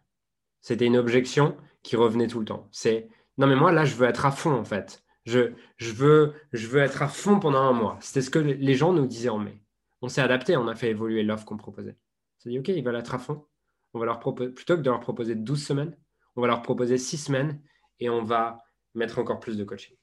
C'était 0.61 0.85
une 0.85 0.95
objection 0.95 1.57
qui 1.83 1.97
revenait 1.97 2.27
tout 2.27 2.39
le 2.39 2.45
temps. 2.45 2.69
C'est 2.71 3.09
non 3.37 3.45
mais 3.45 3.57
moi 3.57 3.73
là 3.73 3.83
je 3.83 3.95
veux 3.95 4.07
être 4.07 4.25
à 4.25 4.31
fond 4.31 4.53
en 4.53 4.63
fait. 4.63 5.03
Je, 5.25 5.51
je, 5.75 5.91
veux, 5.91 6.35
je 6.53 6.67
veux 6.67 6.79
être 6.79 7.01
à 7.01 7.09
fond 7.09 7.37
pendant 7.41 7.59
un 7.59 7.73
mois. 7.73 7.97
C'était 7.99 8.21
ce 8.21 8.29
que 8.29 8.39
les 8.39 8.75
gens 8.75 8.93
nous 8.93 9.07
disaient 9.07 9.27
en 9.27 9.39
mai. 9.39 9.61
On 10.01 10.07
s'est 10.07 10.21
adapté, 10.21 10.55
on 10.55 10.69
a 10.69 10.75
fait 10.75 10.91
évoluer 10.91 11.21
l'offre 11.21 11.43
qu'on 11.43 11.57
proposait. 11.57 11.97
On 11.97 12.39
s'est 12.39 12.49
dit 12.51 12.59
ok, 12.59 12.69
ils 12.69 12.81
veulent 12.81 12.95
être 12.95 13.13
à 13.13 13.19
fond. 13.19 13.45
On 13.93 13.99
va 13.99 14.05
leur 14.05 14.21
proposer, 14.21 14.51
plutôt 14.51 14.77
que 14.77 14.83
de 14.83 14.89
leur 14.89 15.01
proposer 15.01 15.35
12 15.35 15.61
semaines, 15.61 15.97
on 16.37 16.41
va 16.43 16.47
leur 16.47 16.61
proposer 16.61 16.97
6 16.97 17.17
semaines 17.17 17.61
et 17.99 18.09
on 18.09 18.23
va 18.23 18.63
mettre 18.93 19.19
encore 19.19 19.41
plus 19.41 19.57
de 19.57 19.65
coaching. 19.65 19.97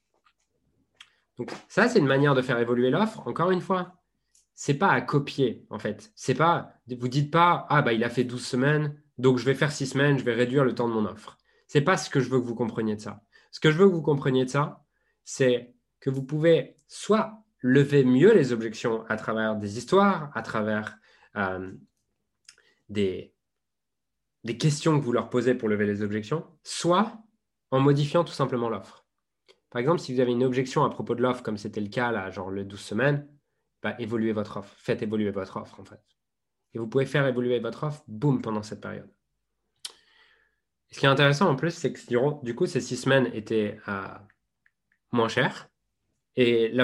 Donc 1.38 1.51
ça, 1.68 1.88
c'est 1.88 2.01
une 2.01 2.07
manière 2.07 2.35
de 2.35 2.42
faire 2.42 2.59
évoluer 2.59 2.90
l'offre. 2.90 3.27
Encore 3.27 3.51
une 3.51 3.62
fois, 3.62 3.95
c'est 4.62 4.75
pas 4.75 4.92
à 4.92 5.01
copier 5.01 5.66
en 5.70 5.81
fait. 5.81 6.12
C'est 6.14 6.37
pas, 6.37 6.72
vous 6.87 7.09
dites 7.09 7.33
pas, 7.33 7.66
ah 7.68 7.83
bah 7.83 7.94
il 7.94 8.05
a 8.05 8.09
fait 8.09 8.22
12 8.22 8.46
semaines, 8.46 8.96
donc 9.18 9.38
je 9.38 9.44
vais 9.44 9.57
faire 9.57 9.72
6 9.72 9.88
semaines, 9.88 10.20
je 10.20 10.25
vais 10.25 10.35
réduire 10.35 10.64
le 10.64 10.72
temps 10.72 10.88
de 10.88 10.94
mon 10.94 11.05
offre. 11.05 11.37
C'est 11.66 11.81
pas 11.81 11.96
ce 11.96 12.09
que 12.09 12.20
je 12.20 12.31
veux 12.31 12.40
que 12.40 12.46
vous 12.46 12.55
compreniez 12.55 12.94
de 12.94 13.01
ça. 13.01 13.25
Ce 13.51 13.59
que 13.59 13.72
je 13.72 13.79
veux 13.79 13.88
que 13.88 13.92
vous 13.92 14.03
compreniez 14.03 14.44
de 14.44 14.51
ça, 14.51 14.85
c'est 15.25 15.75
que 15.98 16.11
vous 16.11 16.22
pouvez 16.22 16.77
soit 16.87 17.42
lever 17.59 18.05
mieux 18.05 18.33
les 18.33 18.53
objections 18.53 19.05
à 19.09 19.16
travers 19.16 19.57
des 19.57 19.79
histoires, 19.79 20.31
à 20.33 20.42
travers 20.42 20.96
euh, 21.35 21.72
des, 22.88 23.35
questions 24.61 24.96
que 24.96 25.05
vous 25.05 25.12
leur 25.12 25.29
posez 25.29 25.57
pour 25.57 25.68
lever 25.68 25.87
les 25.87 26.03
objections, 26.03 26.46
soit 26.62 27.18
en 27.72 27.81
modifiant 27.81 28.22
tout 28.22 28.33
simplement 28.33 28.68
l'offre. 28.68 29.05
Par 29.70 29.81
exemple, 29.81 29.98
si 29.98 30.14
vous 30.14 30.20
avez 30.20 30.31
une 30.31 30.44
objection 30.44 30.85
à 30.85 30.90
propos 30.90 31.16
de 31.16 31.22
l'offre, 31.22 31.42
comme 31.42 31.59
c'était 31.59 31.81
le 31.81 31.88
cas 31.88 32.12
là, 32.12 32.31
genre 32.31 32.53
le 32.53 32.64
12 32.64 32.79
semaines, 32.79 33.29
bah, 33.83 33.97
votre 33.99 34.57
offre. 34.59 34.75
Faites 34.79 35.03
évoluer 35.03 35.31
votre 35.31 35.57
offre 35.57 35.81
en 35.81 35.85
fait. 35.85 36.01
Et 36.75 36.79
vous 36.79 36.87
pouvez 36.87 37.07
faire 37.07 37.27
évoluer 37.27 37.59
votre 37.59 37.85
offre, 37.85 38.03
boum, 38.07 38.40
pendant 38.40 38.62
cette 38.62 38.81
période. 38.81 39.11
ce 40.90 40.99
qui 40.99 41.07
est 41.07 41.09
intéressant 41.09 41.51
en 41.51 41.57
plus, 41.57 41.73
c'est 41.73 41.92
que 41.92 42.45
du 42.45 42.55
coup, 42.55 42.66
ces 42.66 42.81
six 42.81 42.97
semaines 42.97 43.31
étaient 43.35 43.79
moins 45.11 45.29
chères. 45.29 45.68
Et 46.37 46.75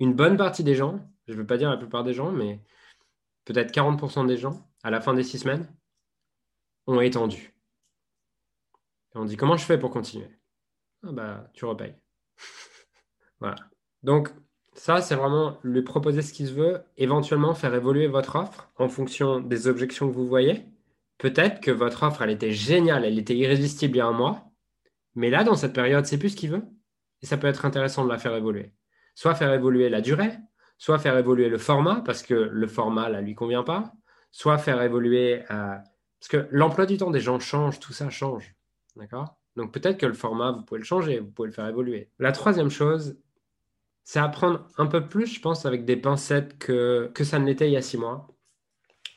une 0.00 0.14
bonne 0.14 0.36
partie 0.36 0.64
des 0.64 0.74
gens, 0.74 1.00
je 1.26 1.32
ne 1.32 1.38
veux 1.38 1.46
pas 1.46 1.58
dire 1.58 1.70
la 1.70 1.76
plupart 1.76 2.04
des 2.04 2.14
gens, 2.14 2.32
mais 2.32 2.60
peut-être 3.44 3.72
40% 3.72 4.26
des 4.26 4.36
gens, 4.36 4.68
à 4.82 4.90
la 4.90 5.00
fin 5.00 5.14
des 5.14 5.22
six 5.22 5.38
semaines, 5.38 5.72
ont 6.86 7.00
étendu. 7.00 7.54
Et 9.14 9.18
on 9.18 9.24
dit 9.24 9.36
comment 9.36 9.56
je 9.56 9.64
fais 9.64 9.78
pour 9.78 9.90
continuer? 9.90 10.30
Ah 11.04 11.12
bah, 11.12 11.50
Tu 11.54 11.64
repayes. 11.64 11.94
voilà. 13.40 13.56
Donc, 14.02 14.32
ça, 14.78 15.00
c'est 15.00 15.14
vraiment 15.14 15.58
lui 15.64 15.82
proposer 15.82 16.22
ce 16.22 16.32
qu'il 16.32 16.52
veut, 16.52 16.80
éventuellement 16.96 17.54
faire 17.54 17.74
évoluer 17.74 18.06
votre 18.06 18.36
offre 18.36 18.70
en 18.78 18.88
fonction 18.88 19.40
des 19.40 19.66
objections 19.66 20.08
que 20.08 20.14
vous 20.14 20.26
voyez. 20.26 20.64
Peut-être 21.18 21.60
que 21.60 21.70
votre 21.70 22.04
offre, 22.04 22.22
elle 22.22 22.30
était 22.30 22.52
géniale, 22.52 23.04
elle 23.04 23.18
était 23.18 23.36
irrésistible 23.36 23.96
il 23.96 23.98
y 23.98 24.02
a 24.02 24.06
un 24.06 24.12
mois, 24.12 24.50
mais 25.14 25.30
là, 25.30 25.44
dans 25.44 25.56
cette 25.56 25.72
période, 25.72 26.06
c'est 26.06 26.18
plus 26.18 26.30
ce 26.30 26.36
qu'il 26.36 26.50
veut. 26.50 26.62
Et 27.22 27.26
ça 27.26 27.36
peut 27.36 27.48
être 27.48 27.64
intéressant 27.64 28.04
de 28.04 28.10
la 28.10 28.18
faire 28.18 28.34
évoluer. 28.34 28.72
Soit 29.14 29.34
faire 29.34 29.52
évoluer 29.52 29.88
la 29.88 30.00
durée, 30.00 30.38
soit 30.78 30.98
faire 31.00 31.18
évoluer 31.18 31.48
le 31.48 31.58
format, 31.58 32.02
parce 32.04 32.22
que 32.22 32.34
le 32.34 32.66
format, 32.68 33.08
là, 33.08 33.20
lui 33.20 33.34
convient 33.34 33.64
pas, 33.64 33.92
soit 34.30 34.58
faire 34.58 34.80
évoluer 34.82 35.42
euh, 35.50 35.76
parce 36.20 36.28
que 36.28 36.48
l'emploi 36.50 36.86
du 36.86 36.96
temps 36.96 37.10
des 37.10 37.20
gens 37.20 37.38
change, 37.38 37.80
tout 37.80 37.92
ça 37.92 38.10
change. 38.10 38.54
D'accord? 38.96 39.36
Donc 39.56 39.72
peut-être 39.72 39.98
que 39.98 40.06
le 40.06 40.14
format, 40.14 40.52
vous 40.52 40.62
pouvez 40.62 40.78
le 40.78 40.84
changer, 40.84 41.20
vous 41.20 41.30
pouvez 41.30 41.48
le 41.48 41.54
faire 41.54 41.66
évoluer. 41.66 42.10
La 42.18 42.32
troisième 42.32 42.70
chose, 42.70 43.18
c'est 44.08 44.20
apprendre 44.20 44.66
un 44.78 44.86
peu 44.86 45.06
plus, 45.06 45.26
je 45.26 45.38
pense, 45.38 45.66
avec 45.66 45.84
des 45.84 45.98
pincettes 45.98 46.58
que, 46.58 47.10
que 47.12 47.24
ça 47.24 47.38
ne 47.38 47.44
l'était 47.44 47.68
il 47.68 47.72
y 47.72 47.76
a 47.76 47.82
six 47.82 47.98
mois. 47.98 48.26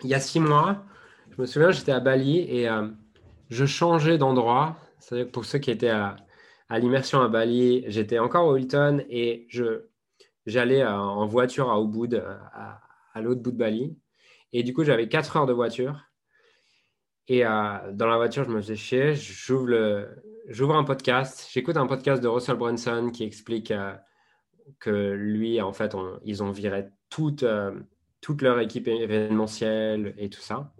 Il 0.03 0.09
y 0.09 0.13
a 0.13 0.19
six 0.19 0.41
mois, 0.41 0.83
je 1.29 1.41
me 1.41 1.45
souviens, 1.45 1.71
j'étais 1.71 1.93
à 1.93 2.01
Bali 2.01 2.39
et 2.39 2.67
euh, 2.67 2.89
je 3.49 3.65
changeais 3.65 4.17
d'endroit. 4.17 4.75
C'est-à-dire 4.99 5.27
que 5.27 5.31
pour 5.31 5.45
ceux 5.45 5.59
qui 5.59 5.71
étaient 5.71 5.87
à, 5.87 6.17
à 6.67 6.77
l'immersion 6.77 7.21
à 7.21 7.29
Bali, 7.29 7.85
j'étais 7.87 8.19
encore 8.19 8.45
au 8.47 8.57
Hilton 8.57 9.01
et 9.09 9.47
je, 9.47 9.85
j'allais 10.45 10.81
euh, 10.81 10.93
en 10.93 11.25
voiture 11.25 11.71
à 11.71 11.79
Ubud, 11.79 12.21
à, 12.53 12.81
à 13.13 13.21
l'autre 13.21 13.41
bout 13.41 13.51
de 13.51 13.57
Bali. 13.57 13.97
Et 14.51 14.61
du 14.61 14.73
coup, 14.73 14.83
j'avais 14.83 15.07
quatre 15.07 15.37
heures 15.37 15.45
de 15.45 15.53
voiture. 15.53 16.01
Et 17.29 17.45
euh, 17.45 17.77
dans 17.93 18.07
la 18.07 18.17
voiture, 18.17 18.43
je 18.43 18.49
me 18.49 18.59
faisais 18.59 18.75
chier. 18.75 19.13
J'ouvre 19.15 20.75
un 20.75 20.83
podcast. 20.83 21.47
J'écoute 21.49 21.77
un 21.77 21.87
podcast 21.87 22.21
de 22.21 22.27
Russell 22.27 22.57
Brunson 22.57 23.09
qui 23.13 23.23
explique 23.23 23.71
euh, 23.71 23.93
que 24.79 25.11
lui, 25.11 25.61
en 25.61 25.73
fait, 25.73 25.95
ils 26.23 26.43
ont 26.43 26.51
viré 26.51 26.87
toute, 27.09 27.43
euh, 27.43 27.71
toute 28.21 28.41
leur 28.41 28.59
équipe 28.59 28.87
événementielle 28.87 30.13
et 30.17 30.29
tout 30.29 30.41
ça. 30.41 30.73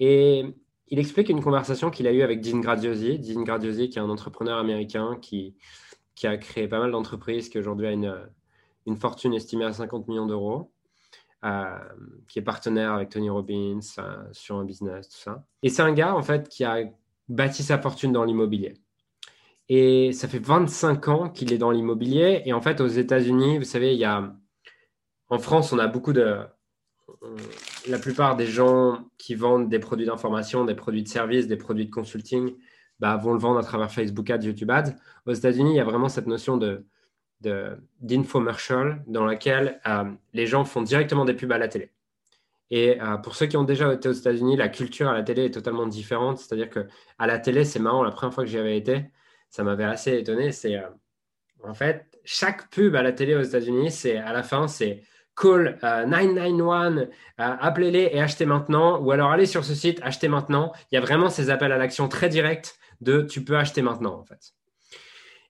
Et 0.00 0.44
il 0.88 0.98
explique 0.98 1.28
une 1.28 1.42
conversation 1.42 1.90
qu'il 1.90 2.06
a 2.06 2.12
eue 2.12 2.22
avec 2.22 2.40
Dean 2.40 2.58
Graziosi. 2.58 3.18
Dean 3.18 3.42
Graziosi, 3.42 3.88
qui 3.88 3.98
est 3.98 4.02
un 4.02 4.10
entrepreneur 4.10 4.58
américain 4.58 5.16
qui, 5.20 5.56
qui 6.14 6.26
a 6.26 6.36
créé 6.36 6.68
pas 6.68 6.78
mal 6.78 6.90
d'entreprises, 6.90 7.48
qui 7.48 7.58
aujourd'hui 7.58 7.86
a 7.86 7.92
une, 7.92 8.16
une 8.86 8.96
fortune 8.96 9.34
estimée 9.34 9.64
à 9.64 9.72
50 9.72 10.08
millions 10.08 10.26
d'euros. 10.26 10.70
Euh, 11.44 11.78
qui 12.26 12.38
est 12.38 12.42
partenaire 12.42 12.94
avec 12.94 13.10
Tony 13.10 13.28
Robbins 13.28 13.80
euh, 13.98 14.16
sur 14.32 14.56
un 14.56 14.64
business, 14.64 15.10
tout 15.10 15.18
ça. 15.18 15.44
Et 15.62 15.68
c'est 15.68 15.82
un 15.82 15.92
gars, 15.92 16.14
en 16.14 16.22
fait, 16.22 16.48
qui 16.48 16.64
a 16.64 16.78
bâti 17.28 17.62
sa 17.62 17.78
fortune 17.78 18.12
dans 18.12 18.24
l'immobilier. 18.24 18.78
Et 19.68 20.12
ça 20.12 20.28
fait 20.28 20.38
25 20.38 21.08
ans 21.08 21.28
qu'il 21.30 21.52
est 21.52 21.58
dans 21.58 21.70
l'immobilier. 21.70 22.42
Et 22.44 22.52
en 22.52 22.60
fait, 22.60 22.80
aux 22.80 22.86
États-Unis, 22.86 23.58
vous 23.58 23.64
savez, 23.64 23.94
il 23.94 23.98
y 23.98 24.04
a. 24.04 24.34
En 25.30 25.38
France, 25.38 25.72
on 25.72 25.78
a 25.78 25.86
beaucoup 25.86 26.12
de. 26.12 26.38
La 27.88 27.98
plupart 27.98 28.36
des 28.36 28.46
gens 28.46 29.08
qui 29.18 29.34
vendent 29.34 29.68
des 29.68 29.78
produits 29.78 30.06
d'information, 30.06 30.64
des 30.64 30.74
produits 30.74 31.02
de 31.02 31.08
service, 31.08 31.46
des 31.46 31.56
produits 31.56 31.86
de 31.86 31.90
consulting, 31.90 32.54
bah, 33.00 33.16
vont 33.16 33.32
le 33.32 33.38
vendre 33.38 33.58
à 33.58 33.62
travers 33.62 33.90
Facebook 33.90 34.28
Ads, 34.30 34.44
YouTube 34.44 34.70
Ads. 34.70 34.94
Aux 35.26 35.32
États-Unis, 35.32 35.72
il 35.72 35.76
y 35.76 35.80
a 35.80 35.84
vraiment 35.84 36.08
cette 36.08 36.26
notion 36.26 36.56
de 36.56 36.84
d'infomercial 38.00 39.04
dans 39.06 39.26
laquelle 39.26 39.78
euh, 39.86 40.04
les 40.32 40.46
gens 40.46 40.64
font 40.64 40.80
directement 40.80 41.26
des 41.26 41.34
pubs 41.34 41.52
à 41.52 41.58
la 41.58 41.68
télé. 41.68 41.90
Et 42.70 43.00
euh, 43.02 43.18
pour 43.18 43.36
ceux 43.36 43.46
qui 43.46 43.56
ont 43.56 43.64
déjà 43.64 43.92
été 43.92 44.08
aux 44.08 44.12
États-Unis, 44.12 44.56
la 44.56 44.68
culture 44.68 45.08
à 45.08 45.12
la 45.12 45.22
télé 45.22 45.44
est 45.44 45.50
totalement 45.50 45.86
différente. 45.86 46.38
C'est-à-dire 46.38 46.70
que 46.70 46.86
à 47.18 47.26
la 47.26 47.38
télé, 47.38 47.64
c'est 47.64 47.80
marrant. 47.80 48.02
La 48.02 48.10
première 48.10 48.32
fois 48.34 48.44
que 48.44 48.50
j'y 48.50 48.58
avais 48.58 48.78
été, 48.78 49.04
ça 49.54 49.62
m'avait 49.62 49.84
assez 49.84 50.18
étonné. 50.18 50.50
C'est 50.50 50.76
euh, 50.76 50.88
en 51.62 51.74
fait 51.74 52.06
chaque 52.24 52.70
pub 52.70 52.96
à 52.96 53.02
la 53.04 53.12
télé 53.12 53.36
aux 53.36 53.42
États-Unis, 53.42 53.92
c'est 53.92 54.16
à 54.16 54.32
la 54.32 54.42
fin, 54.42 54.66
c'est 54.66 55.02
call 55.36 55.78
991, 55.80 57.08
appelez-les 57.38 58.10
et 58.12 58.20
achetez 58.20 58.46
maintenant, 58.46 59.00
ou 59.00 59.12
alors 59.12 59.30
allez 59.30 59.46
sur 59.46 59.64
ce 59.64 59.76
site, 59.76 60.00
achetez 60.02 60.26
maintenant. 60.26 60.72
Il 60.90 60.96
y 60.96 60.98
a 60.98 61.00
vraiment 61.00 61.30
ces 61.30 61.50
appels 61.50 61.70
à 61.70 61.78
l'action 61.78 62.08
très 62.08 62.28
directs 62.28 62.74
de 63.00 63.22
tu 63.22 63.44
peux 63.44 63.56
acheter 63.56 63.80
maintenant 63.80 64.18
en 64.18 64.24
fait. 64.24 64.54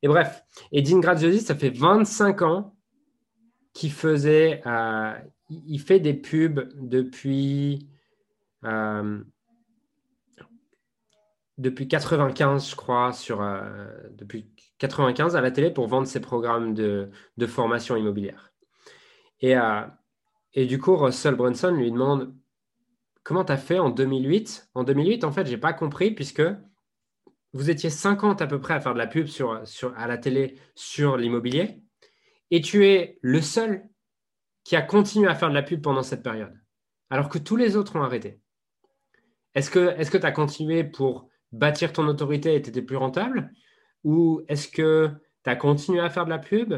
Et 0.03 0.09
bref, 0.09 0.43
et 0.71 0.83
Dean 0.83 0.99
Graziosi, 0.99 1.41
ça 1.41 1.55
fait 1.55 1.71
25 1.71 2.43
ans 2.43 2.77
qu'il 3.73 3.93
faisait, 3.93 4.61
euh, 4.67 5.15
il 5.49 5.81
fait 5.81 6.01
des 6.01 6.13
pubs 6.13 6.69
depuis, 6.75 7.89
euh, 8.65 9.25
depuis 11.59 11.89
95, 11.89 12.71
je 12.71 12.77
crois, 12.77 13.13
sur, 13.13 13.43
euh, 13.43 13.65
depuis 14.13 14.51
95 14.79 15.37
à 15.37 15.41
la 15.41 15.51
télé 15.51 15.71
pour 15.71 15.87
vendre 15.87 16.07
ses 16.07 16.21
programmes 16.21 16.75
de, 16.75 17.11
de 17.37 17.47
formation 17.47 17.97
immobilière. 17.97 18.53
Et, 19.41 19.55
et 20.55 20.67
du 20.67 20.79
coup, 20.79 20.97
Russell 20.97 21.35
Brunson 21.35 21.71
lui 21.71 21.93
demande 21.93 22.35
comment 23.25 23.45
tu 23.45 23.53
as 23.53 23.57
fait 23.57 23.79
en 23.79 23.91
2008 23.91 24.71
En 24.75 24.85
2008, 24.85 25.25
en 25.25 25.33
fait, 25.33 25.47
je 25.47 25.53
n'ai 25.53 25.59
pas 25.59 25.75
compris 25.75 26.13
puisque 26.13 26.43
vous 27.55 27.71
étiez 27.71 27.89
50 27.89 28.43
à 28.43 28.47
peu 28.47 28.61
près 28.61 28.75
à 28.75 28.81
faire 28.81 28.95
de 28.95 28.99
la 28.99 29.07
pub 29.07 29.27
sur, 29.27 29.63
à 29.97 30.07
la 30.07 30.19
télé 30.19 30.59
sur 30.75 31.17
l'immobilier, 31.17 31.81
et 32.51 32.61
tu 32.61 32.87
es 32.87 33.19
le 33.23 33.41
seul 33.41 33.89
qui 34.65 34.77
a 34.77 34.83
continué 34.83 35.29
à 35.29 35.35
faire 35.35 35.51
de 35.51 35.55
la 35.55 35.63
pub 35.63 35.81
pendant 35.81 36.03
cette 36.03 36.23
période, 36.23 36.53
alors 37.11 37.29
que 37.29 37.39
tous 37.39 37.57
les 37.57 37.77
autres 37.77 37.97
ont 37.97 38.03
arrêté. 38.03 38.41
Est-ce 39.55 39.71
que 39.71 40.19
tu 40.19 40.27
as 40.27 40.33
continué 40.33 40.83
pour 40.83 41.29
bâtir 41.55 41.93
ton 41.93 42.07
autorité 42.09 42.55
et 42.55 42.63
tu 42.63 42.85
plus 42.85 42.97
rentable 42.97 43.51
Ou 44.03 44.43
est-ce 44.49 44.69
que 44.69 45.11
tu 45.45 45.51
as 45.51 45.57
continué 45.57 46.01
à 46.01 46.11
faire 46.11 46.25
de 46.25 46.31
la 46.31 46.39
pub 46.39 46.75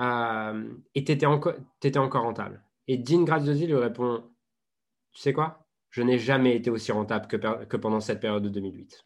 euh, 0.00 0.64
et 0.94 1.04
tu 1.04 1.26
encore 1.26 2.22
rentable? 2.22 2.62
Et 2.86 2.96
Dean 2.96 3.22
Graziosi 3.22 3.66
lui 3.66 3.76
répond 3.76 4.24
Tu 5.12 5.20
sais 5.20 5.32
quoi? 5.32 5.66
Je 5.90 6.02
n'ai 6.02 6.18
jamais 6.18 6.56
été 6.56 6.70
aussi 6.70 6.92
rentable 6.92 7.26
que, 7.26 7.76
pendant 7.76 8.00
cette 8.00 8.20
période 8.20 8.42
de 8.42 8.48
2008. 8.48 9.04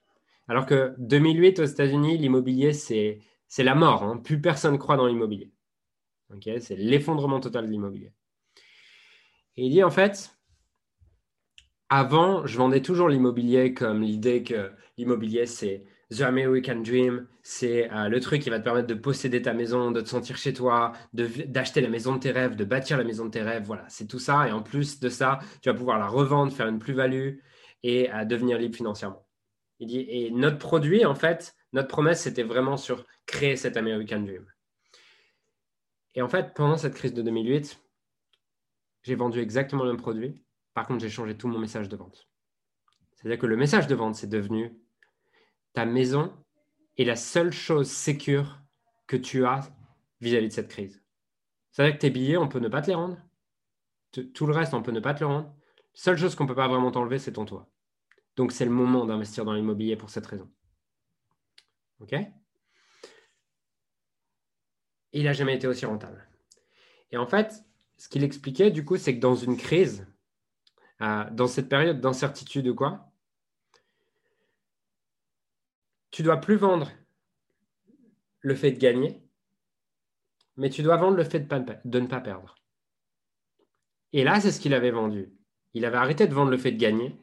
Alors 0.48 0.66
que 0.66 0.94
2008 0.98 1.60
aux 1.60 1.64
États-Unis, 1.64 2.18
l'immobilier, 2.18 2.72
c'est 2.72 3.20
la 3.58 3.74
mort. 3.74 4.02
Hein. 4.02 4.18
Plus 4.18 4.40
personne 4.40 4.78
croit 4.78 4.96
dans 4.96 5.06
l'immobilier. 5.06 5.52
c'est 6.60 6.76
l'effondrement 6.76 7.40
total 7.40 7.66
de 7.66 7.70
l'immobilier. 7.70 8.12
Et 9.56 9.66
il 9.66 9.70
dit 9.70 9.84
en 9.84 9.90
fait, 9.90 10.36
avant, 11.88 12.46
je 12.46 12.56
vendais 12.56 12.80
toujours 12.80 13.08
l'immobilier 13.08 13.74
comme 13.74 14.02
l'idée 14.02 14.42
que 14.42 14.72
l'immobilier, 14.96 15.46
c'est 15.46 15.84
The 16.10 16.22
American 16.22 16.76
Dream, 16.76 17.26
c'est 17.42 17.90
euh, 17.90 18.08
le 18.08 18.20
truc 18.20 18.42
qui 18.42 18.50
va 18.50 18.58
te 18.58 18.64
permettre 18.64 18.86
de 18.86 18.94
posséder 18.94 19.40
ta 19.42 19.54
maison, 19.54 19.90
de 19.90 20.00
te 20.00 20.08
sentir 20.08 20.36
chez 20.36 20.52
toi, 20.52 20.92
d'acheter 21.12 21.80
la 21.80 21.88
maison 21.88 22.14
de 22.14 22.20
tes 22.20 22.30
rêves, 22.30 22.54
de 22.54 22.64
bâtir 22.64 22.98
la 22.98 23.04
maison 23.04 23.24
de 23.24 23.30
tes 23.30 23.42
rêves. 23.42 23.64
Voilà, 23.64 23.84
c'est 23.88 24.06
tout 24.06 24.18
ça. 24.18 24.46
Et 24.48 24.52
en 24.52 24.62
plus 24.62 25.00
de 25.00 25.08
ça, 25.08 25.38
tu 25.62 25.70
vas 25.70 25.74
pouvoir 25.74 25.98
la 25.98 26.08
revendre, 26.08 26.52
faire 26.52 26.68
une 26.68 26.78
plus-value 26.78 27.38
et 27.82 28.12
euh, 28.12 28.24
devenir 28.24 28.58
libre 28.58 28.76
financièrement. 28.76 29.26
Il 29.78 29.96
et 29.96 30.30
notre 30.30 30.58
produit, 30.58 31.04
en 31.04 31.14
fait, 31.14 31.56
notre 31.72 31.88
promesse, 31.88 32.20
c'était 32.20 32.42
vraiment 32.42 32.76
sur 32.76 33.04
créer 33.26 33.56
cet 33.56 33.76
American 33.76 34.20
Dream. 34.20 34.46
Et 36.14 36.22
en 36.22 36.28
fait, 36.28 36.52
pendant 36.54 36.76
cette 36.76 36.94
crise 36.94 37.14
de 37.14 37.22
2008, 37.22 37.80
j'ai 39.02 39.14
vendu 39.14 39.40
exactement 39.40 39.84
le 39.84 39.90
même 39.90 40.00
produit, 40.00 40.42
par 40.74 40.86
contre, 40.86 41.00
j'ai 41.00 41.10
changé 41.10 41.36
tout 41.36 41.48
mon 41.48 41.58
message 41.58 41.88
de 41.88 41.96
vente. 41.96 42.28
C'est-à-dire 43.14 43.38
que 43.38 43.46
le 43.46 43.56
message 43.56 43.86
de 43.86 43.94
vente, 43.94 44.14
c'est 44.14 44.28
devenu 44.28 44.81
ta 45.72 45.84
maison 45.84 46.32
est 46.98 47.04
la 47.04 47.16
seule 47.16 47.52
chose 47.52 47.90
sécure 47.90 48.60
que 49.06 49.16
tu 49.16 49.44
as 49.44 49.60
vis-à-vis 50.20 50.48
de 50.48 50.52
cette 50.52 50.68
crise. 50.68 51.02
C'est-à-dire 51.70 51.94
que 51.94 52.00
tes 52.00 52.10
billets, 52.10 52.36
on 52.36 52.48
peut 52.48 52.58
ne 52.58 52.68
pas 52.68 52.82
te 52.82 52.88
les 52.88 52.94
rendre. 52.94 53.18
Tout 54.34 54.46
le 54.46 54.52
reste, 54.52 54.74
on 54.74 54.82
peut 54.82 54.92
ne 54.92 55.00
pas 55.00 55.14
te 55.14 55.20
le 55.20 55.26
rendre. 55.26 55.54
Seule 55.94 56.18
chose 56.18 56.34
qu'on 56.34 56.44
ne 56.44 56.48
peut 56.48 56.54
pas 56.54 56.68
vraiment 56.68 56.90
t'enlever, 56.90 57.18
c'est 57.18 57.32
ton 57.32 57.44
toit. 57.44 57.70
Donc, 58.36 58.52
c'est 58.52 58.64
le 58.64 58.70
moment 58.70 59.06
d'investir 59.06 59.44
dans 59.44 59.54
l'immobilier 59.54 59.96
pour 59.96 60.10
cette 60.10 60.26
raison. 60.26 60.50
OK? 62.00 62.14
Il 65.12 65.24
n'a 65.24 65.32
jamais 65.32 65.54
été 65.54 65.66
aussi 65.66 65.86
rentable. 65.86 66.26
Et 67.10 67.16
en 67.16 67.26
fait, 67.26 67.64
ce 67.96 68.08
qu'il 68.08 68.24
expliquait, 68.24 68.70
du 68.70 68.84
coup, 68.84 68.96
c'est 68.96 69.14
que 69.14 69.20
dans 69.20 69.34
une 69.34 69.56
crise, 69.56 70.06
dans 71.00 71.46
cette 71.46 71.68
période 71.68 72.00
d'incertitude 72.00 72.68
ou 72.68 72.74
quoi, 72.74 73.11
tu 76.12 76.22
dois 76.22 76.36
plus 76.36 76.56
vendre 76.56 76.92
le 78.40 78.54
fait 78.54 78.70
de 78.70 78.78
gagner, 78.78 79.20
mais 80.56 80.70
tu 80.70 80.82
dois 80.82 80.98
vendre 80.98 81.16
le 81.16 81.24
fait 81.24 81.40
de, 81.40 82.00
ne 82.00 82.06
pas 82.06 82.20
perdre. 82.20 82.54
Et 84.12 84.22
là, 84.22 84.38
c'est 84.38 84.52
ce 84.52 84.60
qu'il 84.60 84.74
avait 84.74 84.90
vendu. 84.90 85.32
Il 85.72 85.86
avait 85.86 85.96
arrêté 85.96 86.28
de 86.28 86.34
vendre 86.34 86.50
le 86.50 86.58
fait 86.58 86.72
de 86.72 86.78
gagner 86.78 87.18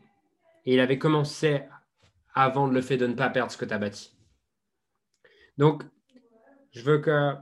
et 0.66 0.74
il 0.74 0.80
avait 0.80 0.98
commencé 0.98 1.62
à 2.34 2.50
vendre 2.50 2.74
le 2.74 2.82
fait 2.82 2.98
de 2.98 3.06
ne 3.06 3.14
pas 3.14 3.30
perdre 3.30 3.52
ce 3.52 3.58
que 3.58 3.66
tu 3.66 3.74
as 3.74 3.78
bâti. 3.78 4.18
Donc, 5.58 5.84
je 6.72 6.82
veux 6.82 7.00
que 7.00 7.36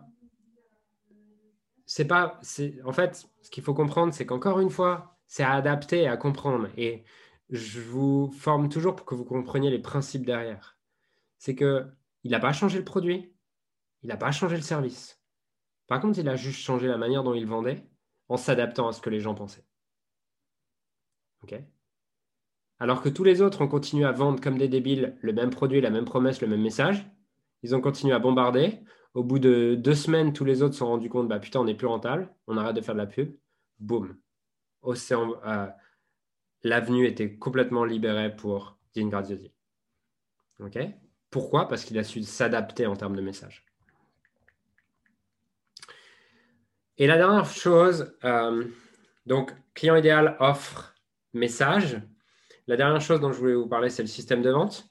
c'est 1.85 2.07
pas, 2.07 2.41
en 2.83 2.91
fait, 2.91 3.25
ce 3.41 3.49
qu'il 3.49 3.63
faut 3.63 3.73
comprendre, 3.73 4.13
c'est 4.13 4.25
qu'encore 4.25 4.59
une 4.59 4.69
fois, 4.69 5.17
c'est 5.27 5.43
à 5.43 5.53
adapter 5.53 6.01
et 6.01 6.07
à 6.07 6.17
comprendre. 6.17 6.67
Et 6.75 7.05
je 7.49 7.79
vous 7.79 8.33
forme 8.37 8.67
toujours 8.67 8.97
pour 8.97 9.05
que 9.05 9.15
vous 9.15 9.23
compreniez 9.23 9.69
les 9.69 9.79
principes 9.79 10.25
derrière. 10.25 10.76
C'est 11.37 11.55
que 11.55 11.85
il 12.23 12.31
n'a 12.31 12.39
pas 12.39 12.53
changé 12.53 12.77
le 12.77 12.85
produit, 12.85 13.33
il 14.03 14.09
n'a 14.09 14.17
pas 14.17 14.31
changé 14.31 14.55
le 14.55 14.61
service. 14.61 15.21
Par 15.87 16.01
contre, 16.01 16.19
il 16.19 16.27
a 16.27 16.35
juste 16.35 16.59
changé 16.59 16.87
la 16.87 16.97
manière 16.97 17.23
dont 17.23 17.33
il 17.33 17.45
vendait 17.45 17.87
en 18.29 18.37
s'adaptant 18.37 18.87
à 18.89 18.93
ce 18.93 19.01
que 19.01 19.09
les 19.09 19.19
gens 19.19 19.35
pensaient. 19.35 19.65
Alors 22.79 23.01
que 23.01 23.09
tous 23.09 23.23
les 23.23 23.41
autres 23.41 23.61
ont 23.61 23.67
continué 23.67 24.05
à 24.05 24.11
vendre 24.11 24.41
comme 24.41 24.57
des 24.57 24.67
débiles 24.67 25.17
le 25.21 25.33
même 25.33 25.49
produit, 25.49 25.81
la 25.81 25.89
même 25.89 26.05
promesse, 26.05 26.41
le 26.41 26.47
même 26.47 26.61
message. 26.61 27.09
Ils 27.63 27.75
ont 27.75 27.81
continué 27.81 28.13
à 28.13 28.19
bombarder. 28.19 28.79
Au 29.13 29.23
bout 29.23 29.39
de 29.39 29.75
deux 29.75 29.95
semaines, 29.95 30.33
tous 30.33 30.45
les 30.45 30.61
autres 30.61 30.73
se 30.73 30.79
sont 30.79 30.87
rendus 30.87 31.09
compte, 31.09 31.27
bah 31.27 31.39
putain, 31.39 31.61
on 31.61 31.65
n'est 31.65 31.75
plus 31.75 31.87
rentable, 31.87 32.29
on 32.45 32.57
arrête 32.57 32.75
de 32.75 32.81
faire 32.81 32.93
de 32.93 32.99
la 32.99 33.07
pub. 33.07 33.35
Boum, 33.79 34.15
euh, 34.85 35.67
l'avenue 36.63 37.05
était 37.07 37.35
complètement 37.35 37.83
libérée 37.83 38.35
pour 38.35 38.77
Dean 38.95 39.07
Graziosi. 39.07 39.51
Pourquoi? 41.29 41.67
Parce 41.67 41.83
qu'il 41.83 41.97
a 41.97 42.03
su 42.03 42.23
s'adapter 42.23 42.85
en 42.85 42.95
termes 42.95 43.15
de 43.15 43.21
message. 43.21 43.65
Et 46.97 47.05
la 47.05 47.17
dernière 47.17 47.45
chose, 47.45 48.15
euh, 48.23 48.65
donc 49.25 49.53
client 49.73 49.95
idéal 49.95 50.35
offre 50.39 50.95
message. 51.33 52.01
La 52.65 52.75
dernière 52.75 53.01
chose 53.01 53.19
dont 53.19 53.31
je 53.31 53.37
voulais 53.37 53.53
vous 53.53 53.67
parler, 53.67 53.89
c'est 53.89 54.01
le 54.01 54.07
système 54.07 54.41
de 54.41 54.49
vente. 54.49 54.89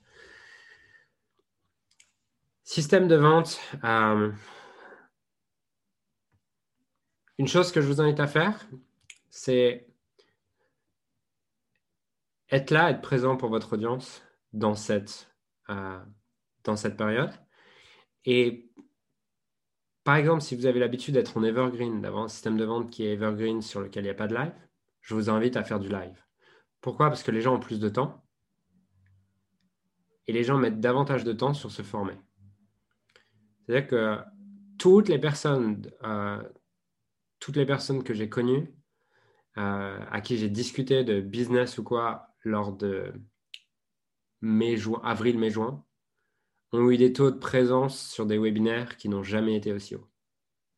Système 2.63 3.09
de 3.09 3.17
vente, 3.17 3.61
euh, 3.85 4.33
une 7.39 7.49
chose 7.49 7.71
que 7.71 7.81
je 7.81 7.87
vous 7.87 8.01
invite 8.01 8.19
à 8.19 8.27
faire, 8.27 8.67
c'est 9.31 9.87
être 12.51 12.71
là, 12.71 12.91
être 12.91 13.03
présent 13.03 13.37
pour 13.37 13.51
votre 13.51 13.75
audience 13.75 14.23
dans 14.53 14.75
cette, 14.75 15.31
euh, 15.69 15.99
dans 16.67 16.77
cette 16.77 16.97
période. 16.97 17.33
Et 18.25 18.71
par 20.05 20.17
exemple, 20.17 20.43
si 20.43 20.55
vous 20.55 20.67
avez 20.67 20.79
l'habitude 20.79 21.15
d'être 21.15 21.37
en 21.37 21.43
evergreen, 21.43 22.01
d'avoir 22.01 22.25
un 22.25 22.29
système 22.29 22.57
de 22.57 22.65
vente 22.65 22.91
qui 22.91 23.05
est 23.05 23.15
evergreen 23.15 23.63
sur 23.63 23.81
lequel 23.81 24.05
il 24.05 24.07
n'y 24.07 24.11
a 24.11 24.15
pas 24.15 24.29
de 24.29 24.35
live, 24.35 24.55
je 25.01 25.15
vous 25.15 25.31
invite 25.31 25.57
à 25.57 25.65
faire 25.65 25.81
du 25.81 25.89
live. 25.89 26.23
Pourquoi? 26.81 27.09
Parce 27.09 27.23
que 27.23 27.31
les 27.31 27.41
gens 27.41 27.55
ont 27.55 27.61
plus 27.61 27.81
de 27.81 27.89
temps 27.89 28.25
et 30.27 30.33
les 30.33 30.45
gens 30.45 30.59
mettent 30.59 30.81
davantage 30.81 31.25
de 31.25 31.33
temps 31.33 31.55
sur 31.55 31.71
se 31.71 31.83
former. 31.83 32.15
C'est-à-dire 33.67 33.89
que 33.89 34.19
toutes 34.79 35.09
les 35.09 35.19
personnes, 35.19 35.91
euh, 36.05 36.43
toutes 37.41 37.57
les 37.57 37.67
personnes 37.67 38.03
que 38.03 38.15
j'ai 38.15 38.29
connues 38.29 38.75
euh, 39.59 39.99
à 40.11 40.21
qui 40.21 40.37
j'ai 40.37 40.51
discuté 40.51 41.03
de 41.05 41.21
business 41.21 41.79
ou 41.79 41.85
quoi 41.85 42.29
lors 42.45 42.73
de 42.73 43.13
mai, 44.41 44.77
juin, 44.77 45.01
avril, 45.03 45.39
mai, 45.39 45.51
juin, 45.51 45.86
ont 46.73 46.91
eu 46.91 46.97
des 46.97 47.13
taux 47.13 47.31
de 47.31 47.39
présence 47.39 48.11
sur 48.11 48.27
des 48.27 48.39
webinaires 48.39 48.97
qui 48.97 49.09
n'ont 49.09 49.23
jamais 49.23 49.57
été 49.57 49.73
aussi 49.73 49.95
hauts, 49.95 50.09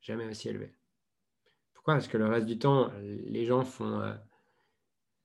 jamais 0.01 0.27
aussi 0.27 0.49
élevés. 0.49 0.75
Pourquoi? 1.75 1.95
Parce 1.95 2.09
que 2.09 2.19
le 2.19 2.27
reste 2.27 2.47
du 2.47 2.59
temps, 2.59 2.91
les 3.03 3.47
gens 3.47 3.65
font 3.65 4.03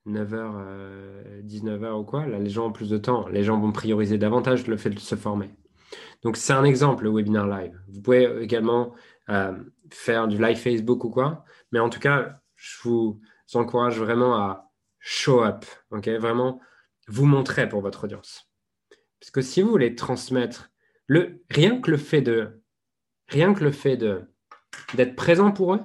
9h, 0.08 1.44
19h 1.44 2.00
ou 2.00 2.04
quoi. 2.04 2.26
Là, 2.26 2.40
les 2.40 2.50
gens 2.50 2.68
ont 2.68 2.72
plus 2.72 2.90
de 2.90 2.98
temps. 2.98 3.28
Les 3.28 3.44
gens 3.44 3.60
vont 3.60 3.72
prioriser 3.72 4.18
davantage 4.18 4.68
le 4.68 4.78
fait 4.78 4.90
de 4.90 5.00
se 5.00 5.16
former. 5.16 5.50
Donc, 6.24 6.38
c'est 6.38 6.54
un 6.54 6.64
exemple, 6.64 7.04
le 7.04 7.12
webinaire 7.12 7.48
live. 7.48 7.80
Vous 7.90 8.02
pouvez 8.02 8.42
également 8.42 8.94
euh, 9.30 9.54
faire 9.90 10.28
du 10.28 10.38
live 10.38 10.58
Facebook 10.58 11.04
ou 11.04 11.10
quoi. 11.10 11.46
Mais 11.72 11.80
en 11.80 11.90
tout 11.90 12.00
cas, 12.00 12.40
je 12.56 12.78
vous, 12.84 13.22
encourage 13.56 14.00
vraiment 14.00 14.36
à 14.36 14.72
show 15.00 15.44
up, 15.44 15.66
ok? 15.92 16.08
Vraiment 16.10 16.60
vous 17.08 17.26
montrer 17.26 17.70
pour 17.70 17.82
votre 17.82 18.06
audience. 18.06 18.50
Parce 19.24 19.32
que 19.32 19.42
si 19.42 19.62
vous 19.62 19.70
voulez 19.70 19.96
transmettre 19.96 20.70
le 21.08 21.46
rien 21.50 21.80
que 21.80 21.90
le 21.90 21.96
fait 21.96 22.22
de 22.22 22.62
rien 23.30 23.54
que 23.54 23.64
le 23.64 23.72
fait 23.72 23.96
d'être 23.96 25.16
présent 25.16 25.54
pour 25.54 25.76
eux 25.76 25.80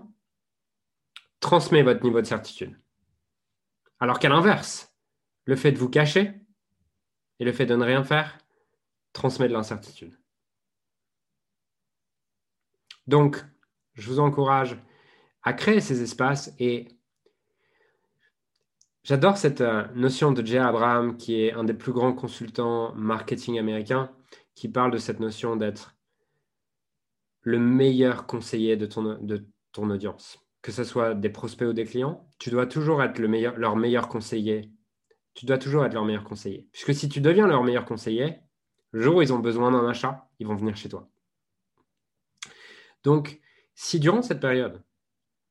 transmet 1.39 1.85
votre 1.85 2.03
niveau 2.03 2.21
de 2.21 2.27
certitude. 2.27 2.77
Alors 4.01 4.19
qu'à 4.19 4.29
l'inverse, 4.29 4.93
le 5.45 5.55
fait 5.55 5.71
de 5.71 5.79
vous 5.79 5.89
cacher 5.89 6.35
et 7.39 7.45
le 7.45 7.53
fait 7.53 7.65
de 7.65 7.77
ne 7.77 7.85
rien 7.85 8.03
faire 8.03 8.39
transmet 9.13 9.47
de 9.47 9.53
l'incertitude. 9.53 10.19
Donc, 13.07 13.41
je 13.95 14.09
vous 14.09 14.19
encourage 14.19 14.77
à 15.45 15.53
créer 15.53 15.81
ces 15.81 16.03
espaces 16.03 16.53
et 16.59 16.89
J'adore 19.09 19.39
cette 19.39 19.63
euh, 19.63 19.87
notion 19.95 20.33
de 20.33 20.45
Jay 20.45 20.59
Abraham, 20.59 21.17
qui 21.17 21.41
est 21.41 21.55
un 21.55 21.65
des 21.65 21.73
plus 21.73 21.93
grands 21.93 22.13
consultants 22.13 22.95
marketing 22.95 23.59
américains, 23.59 24.13
qui 24.55 24.69
parle 24.69 24.91
de 24.91 24.99
cette 24.99 25.19
notion 25.19 25.57
d'être 25.57 25.97
le 27.41 27.59
meilleur 27.59 28.27
conseiller 28.27 28.77
de 28.77 28.85
ton, 28.85 29.89
audience. 29.89 30.47
Que 30.61 30.73
ce 30.73 30.85
soit 30.85 31.15
des 31.15 31.31
prospects 31.31 31.69
ou 31.69 31.73
des 31.73 31.87
clients, 31.87 32.29
tu 32.39 32.51
dois 32.51 32.67
toujours 32.67 33.03
être 33.03 33.19
leur 33.19 33.77
meilleur 33.77 34.09
conseiller. 34.09 34.73
Tu 35.33 35.47
dois 35.47 35.57
toujours 35.57 35.87
être 35.87 35.95
leur 35.95 36.05
meilleur 36.05 36.25
conseiller. 36.25 36.69
Puisque 36.73 36.93
si 36.93 37.09
tu 37.09 37.23
deviens 37.23 37.47
leur 37.47 37.65
meilleur 37.65 37.87
conseiller, 37.87 38.41
Le 38.91 39.01
jour 39.01 39.17
où 39.17 39.23
ils 39.23 39.33
ont 39.33 39.39
besoin 39.39 39.71
d'un 39.71 39.89
achat, 39.89 40.29
ils 40.39 40.47
vont 40.47 40.55
venir 40.55 40.77
chez 40.77 40.91
toi. 40.91 41.09
Donc, 43.05 43.41
si 43.75 44.01
durant 44.01 44.21
cette 44.21 44.41
période, 44.41 44.85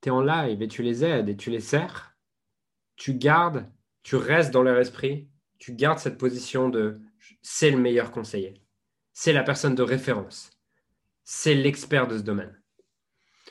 tu 0.03 0.09
es 0.09 0.11
en 0.11 0.21
live 0.21 0.61
et 0.61 0.67
tu 0.67 0.83
les 0.83 1.03
aides 1.03 1.29
et 1.29 1.37
tu 1.37 1.49
les 1.49 1.59
sers, 1.59 2.16
tu 2.97 3.13
gardes, 3.13 3.71
tu 4.03 4.17
restes 4.17 4.51
dans 4.51 4.63
leur 4.63 4.77
esprit, 4.79 5.29
tu 5.59 5.73
gardes 5.73 5.99
cette 5.99 6.17
position 6.17 6.69
de 6.69 6.99
c'est 7.41 7.71
le 7.71 7.77
meilleur 7.77 8.11
conseiller, 8.11 8.61
c'est 9.13 9.33
la 9.33 9.43
personne 9.43 9.75
de 9.75 9.83
référence, 9.83 10.51
c'est 11.23 11.55
l'expert 11.55 12.07
de 12.07 12.17
ce 12.17 12.23
domaine. 12.23 12.61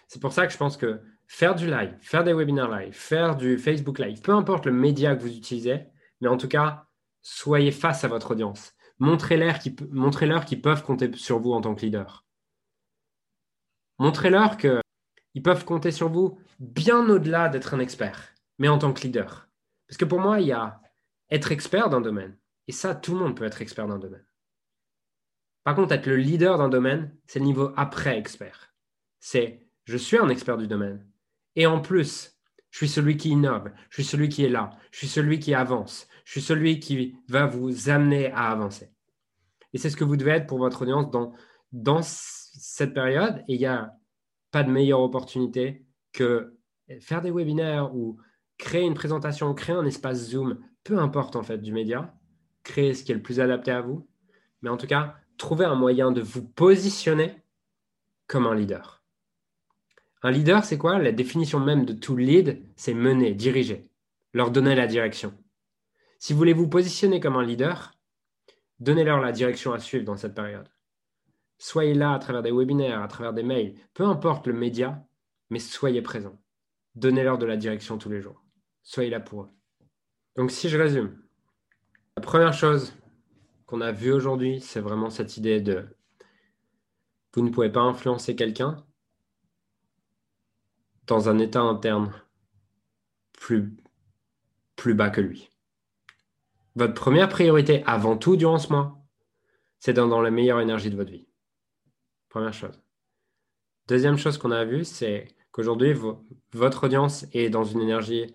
C'est 0.09 0.21
pour 0.21 0.33
ça 0.33 0.47
que 0.47 0.53
je 0.53 0.59
pense 0.59 0.77
que 0.77 1.01
faire 1.27 1.55
du 1.55 1.67
live, 1.67 1.97
faire 2.01 2.25
des 2.25 2.33
webinaires 2.33 2.71
live, 2.71 2.93
faire 2.93 3.37
du 3.37 3.59
Facebook 3.59 3.99
live, 3.99 4.21
peu 4.21 4.33
importe 4.33 4.67
le 4.67 4.73
média 4.73 5.17
que 5.17 5.23
vous 5.23 5.35
utilisez, 5.35 5.87
mais 6.21 6.29
en 6.29 6.37
tout 6.37 6.49
cas, 6.49 6.87
soyez 7.23 7.73
face 7.73 8.05
à 8.05 8.09
votre 8.09 8.33
audience. 8.33 8.75
Montrez-leur 8.99 9.59
qu'ils 9.59 10.63
peuvent 10.63 10.83
compter 10.85 11.13
sur 11.17 11.39
vous 11.41 11.53
en 11.53 11.61
tant 11.61 11.75
que 11.75 11.83
leader. 11.83 12.25
Montrez-leur 13.99 14.57
qu'ils 14.57 15.43
peuvent 15.43 15.65
compter 15.65 15.91
sur 15.91 16.09
vous 16.09 16.39
bien 16.61 17.09
au-delà 17.09 17.49
d'être 17.49 17.75
un 17.75 17.81
expert, 17.81 18.33
mais 18.59 18.69
en 18.69 18.79
tant 18.79 18.93
que 18.93 19.03
leader. 19.03 19.49
Parce 19.87 19.99
que 19.99 20.05
pour 20.05 20.21
moi, 20.21 20.41
il 20.41 20.49
y 20.49 20.53
a 20.53 20.81
être 21.31 21.53
expert 21.53 21.89
d'un 21.91 22.01
domaine. 22.01 22.37
Et 22.69 22.73
ça, 22.73 22.95
tout 22.95 23.13
le 23.13 23.21
monde 23.21 23.37
peut 23.37 23.45
être 23.45 23.63
expert 23.63 23.87
d'un 23.87 23.99
domaine. 23.99 24.25
Par 25.65 25.75
contre, 25.75 25.93
être 25.93 26.07
le 26.07 26.17
leader 26.17 26.59
d'un 26.59 26.69
domaine, 26.69 27.17
c'est 27.27 27.39
le 27.39 27.45
niveau 27.45 27.73
après 27.77 28.19
expert. 28.19 28.75
C'est 29.21 29.67
je 29.85 29.97
suis 29.97 30.19
un 30.19 30.29
expert 30.29 30.57
du 30.57 30.67
domaine. 30.67 31.07
Et 31.55 31.67
en 31.67 31.81
plus, 31.81 32.37
je 32.71 32.79
suis 32.79 32.89
celui 32.89 33.17
qui 33.17 33.31
innove, 33.31 33.71
je 33.89 34.03
suis 34.03 34.05
celui 34.05 34.29
qui 34.29 34.45
est 34.45 34.49
là, 34.49 34.71
je 34.91 34.99
suis 34.99 35.09
celui 35.09 35.39
qui 35.39 35.55
avance, 35.55 36.09
je 36.25 36.33
suis 36.33 36.41
celui 36.41 36.81
qui 36.81 37.17
va 37.29 37.47
vous 37.47 37.89
amener 37.89 38.31
à 38.33 38.51
avancer. 38.51 38.93
Et 39.73 39.79
c'est 39.79 39.91
ce 39.91 39.97
que 39.97 40.05
vous 40.05 40.17
devez 40.17 40.33
être 40.33 40.47
pour 40.47 40.59
votre 40.59 40.83
audience 40.83 41.11
dans, 41.11 41.33
dans 41.73 42.01
cette 42.03 42.95
période. 42.95 43.43
Et 43.49 43.55
il 43.55 43.59
n'y 43.59 43.67
a 43.67 43.93
pas 44.51 44.63
de 44.63 44.71
meilleure 44.71 45.01
opportunité 45.01 45.85
que 46.13 46.57
faire 47.01 47.23
des 47.23 47.31
webinaires 47.31 47.95
ou 47.95 48.19
créer 48.59 48.85
une 48.85 48.95
présentation, 48.95 49.55
créer 49.55 49.77
un 49.77 49.85
espace 49.85 50.31
Zoom, 50.31 50.59
peu 50.85 50.99
importe 50.99 51.37
en 51.37 51.43
fait 51.43 51.59
du 51.59 51.73
média, 51.73 52.15
créer 52.63 52.95
ce 52.95 53.05
qui 53.05 53.13
est 53.13 53.17
le 53.17 53.23
plus 53.23 53.41
adapté 53.41 53.71
à 53.71 53.81
vous. 53.81 54.07
Mais 54.63 54.71
en 54.71 54.77
tout 54.77 54.87
cas, 54.87 55.17
trouver 55.37 55.65
un 55.65 55.75
moyen 55.75 56.13
de 56.13 56.21
vous 56.21 56.43
positionner 56.43 57.43
comme 58.27 58.47
un 58.47 58.55
leader. 58.55 59.03
Un 60.23 60.31
leader, 60.31 60.65
c'est 60.65 60.79
quoi? 60.79 60.99
La 60.99 61.13
définition 61.13 61.61
même 61.61 61.85
de 61.85 61.93
tout 61.93 62.17
lead, 62.17 62.63
c'est 62.75 62.95
mener, 62.95 63.35
diriger, 63.35 63.91
leur 64.33 64.51
donner 64.51 64.75
la 64.75 64.87
direction. 64.87 65.33
Si 66.19 66.33
vous 66.33 66.39
voulez 66.39 66.55
vous 66.55 66.69
positionner 66.69 67.21
comme 67.21 67.37
un 67.37 67.45
leader, 67.45 67.93
donnez-leur 68.81 69.21
la 69.21 69.33
direction 69.33 69.73
à 69.73 69.79
suivre 69.79 70.05
dans 70.05 70.17
cette 70.17 70.35
période. 70.35 70.69
Soyez 71.59 71.95
là 71.95 72.13
à 72.13 72.19
travers 72.19 72.43
des 72.43 72.53
webinaires, 72.53 73.03
à 73.03 73.09
travers 73.09 73.33
des 73.33 73.43
mails, 73.43 73.75
peu 73.95 74.05
importe 74.05 74.47
le 74.47 74.53
média, 74.53 75.07
mais 75.51 75.59
soyez 75.59 76.03
présent. 76.03 76.39
Donnez-leur 76.95 77.39
de 77.39 77.47
la 77.47 77.57
direction 77.57 77.99
tous 77.99 78.11
les 78.11 78.21
jours. 78.21 78.46
Soyez 78.87 79.11
là 79.11 79.19
pour 79.19 79.43
eux. 79.43 79.51
Donc 80.37 80.53
si 80.53 80.69
je 80.69 80.79
résume, 80.79 81.21
la 82.17 82.23
première 82.23 82.53
chose 82.53 82.95
qu'on 83.67 83.81
a 83.81 83.91
vue 83.91 84.13
aujourd'hui, 84.13 84.61
c'est 84.61 84.79
vraiment 84.79 85.11
cette 85.11 85.37
idée 85.37 85.61
de 85.61 85.89
vous 87.35 87.43
ne 87.43 87.51
pouvez 87.51 87.69
pas 87.69 87.81
influencer 87.81 88.37
quelqu'un, 88.37 88.87
dans 91.09 91.29
un 91.29 91.39
état 91.41 91.61
interne 91.61 92.13
plus, 93.33 93.75
bas 94.95 95.11
que 95.11 95.21
lui. 95.21 95.51
Votre 96.77 96.95
première 96.95 97.29
priorité 97.29 97.83
avant 97.87 98.17
tout 98.17 98.37
durant 98.37 98.59
ce 98.59 98.73
mois, 98.73 99.05
c'est 99.81 99.95
d'être 99.95 100.09
dans 100.09 100.23
la 100.23 100.31
meilleure 100.31 100.61
énergie 100.61 100.91
de 100.91 100.97
votre 100.97 101.11
vie. 101.11 101.27
Première 102.29 102.55
chose. 102.55 102.81
Deuxième 103.89 104.17
chose 104.17 104.39
qu'on 104.39 104.53
a 104.53 104.65
vue, 104.65 104.85
c'est 104.85 105.29
qu'aujourd'hui, 105.51 105.93
votre 106.53 106.85
audience 106.85 107.27
est 107.33 107.51
dans 107.51 107.65
une 107.65 107.81
énergie 107.81 108.33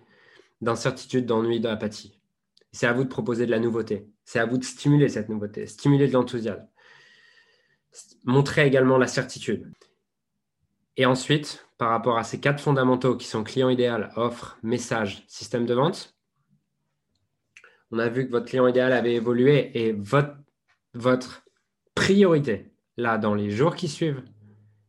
d'incertitude, 0.62 1.26
d'ennui, 1.26 1.60
d'apathie. 1.60 2.20
C'est 2.72 2.88
à 2.88 2.94
vous 2.94 3.04
de 3.04 3.10
proposer 3.10 3.46
de 3.46 3.52
la 3.52 3.60
nouveauté. 3.60 4.08
C'est 4.24 4.40
à 4.40 4.46
vous 4.46 4.58
de 4.58 4.64
stimuler 4.64 5.10
cette 5.10 5.30
nouveauté, 5.30 5.68
stimuler 5.68 6.08
de 6.08 6.14
l'enthousiasme. 6.14 6.68
Montrer 8.24 8.66
également 8.66 8.98
la 8.98 9.08
certitude. 9.08 9.72
Et 10.98 11.06
ensuite, 11.06 11.68
par 11.78 11.90
rapport 11.90 12.18
à 12.18 12.24
ces 12.24 12.40
quatre 12.40 12.62
fondamentaux 12.62 13.18
qui 13.18 13.28
sont 13.28 13.44
client 13.44 13.70
idéal, 13.70 14.12
offre, 14.16 14.58
message, 14.64 15.24
système 15.28 15.66
de 15.66 15.74
vente, 15.74 16.16
on 17.92 18.00
a 18.00 18.08
vu 18.08 18.26
que 18.26 18.32
votre 18.32 18.46
client 18.46 18.68
idéal 18.68 18.94
avait 18.94 19.16
évolué 19.16 19.72
et 19.74 19.92
votre, 19.92 20.36
votre 20.94 21.44
priorité, 21.96 22.72
là, 22.98 23.18
dans 23.18 23.34
les 23.34 23.52
jours 23.52 23.76
qui 23.76 23.90
suivent, 23.90 24.24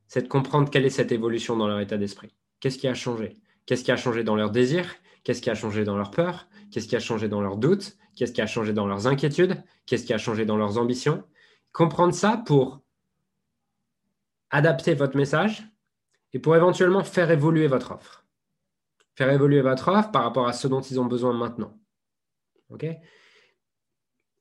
c'est 0.07 0.23
de 0.23 0.29
comprendre 0.29 0.71
quelle 0.71 0.85
est 0.85 0.91
cette 0.91 1.11
évolution 1.11 1.57
dans 1.57 1.67
leur 1.67 1.81
état 1.81 1.97
d'esprit. 1.97 2.35
Qu'est-ce 2.61 2.79
qui 2.79 2.87
a 2.87 2.95
changé? 2.95 3.39
Qu'est-ce 3.67 3.83
qui 3.83 3.91
a 3.91 3.97
changé 3.97 4.23
dans 4.23 4.37
leurs 4.37 4.51
désirs? 4.51 4.95
Qu'est-ce 5.25 5.41
qui 5.41 5.51
a 5.51 5.55
changé 5.55 5.85
dans 5.85 5.97
leurs 5.97 6.11
peurs? 6.11 6.49
Qu'est-ce 6.71 6.89
qui 6.89 6.97
a 6.97 7.01
changé 7.01 7.29
dans 7.29 7.41
leurs 7.41 7.57
doutes? 7.57 7.97
Qu'est-ce 8.17 8.33
qui 8.33 8.43
a 8.43 8.47
changé 8.47 8.73
dans 8.73 8.87
leurs 8.87 9.07
inquiétudes? 9.07 9.63
Qu'est-ce 9.87 10.05
qui 10.05 10.13
a 10.13 10.19
changé 10.19 10.45
dans 10.45 10.57
leurs 10.57 10.79
ambitions? 10.79 11.25
Comprendre 11.73 12.15
ça 12.15 12.43
pour 12.45 12.81
adapter 14.51 14.95
votre 14.95 15.17
message 15.17 15.67
et 16.33 16.39
pour 16.39 16.57
éventuellement 16.57 17.05
faire 17.05 17.31
évoluer 17.31 17.69
votre 17.69 17.93
offre. 17.93 18.27
Faire 19.15 19.31
évoluer 19.31 19.61
votre 19.61 19.89
offre 19.89 20.11
par 20.11 20.25
rapport 20.25 20.49
à 20.49 20.53
ce 20.53 20.69
dont 20.69 20.81
ils 20.81 21.01
ont 21.01 21.07
besoin 21.07 21.33
maintenant. 21.33 21.79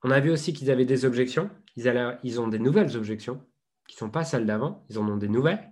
On 0.04 0.10
a 0.10 0.20
vu 0.20 0.32
aussi 0.32 0.54
qu'ils 0.54 0.72
avaient 0.72 0.86
des 0.86 1.06
objections. 1.06 1.50
Ils, 1.76 2.18
ils 2.24 2.42
ont 2.42 2.48
des 2.48 2.60
nouvelles 2.60 2.98
objections 2.98 3.46
qui 3.88 3.96
ne 3.96 4.00
sont 4.00 4.10
pas 4.10 4.24
celles 4.24 4.46
d'avant. 4.46 4.86
Ils 4.90 4.98
en 4.98 5.08
ont 5.08 5.18
des 5.18 5.30
nouvelles. 5.30 5.72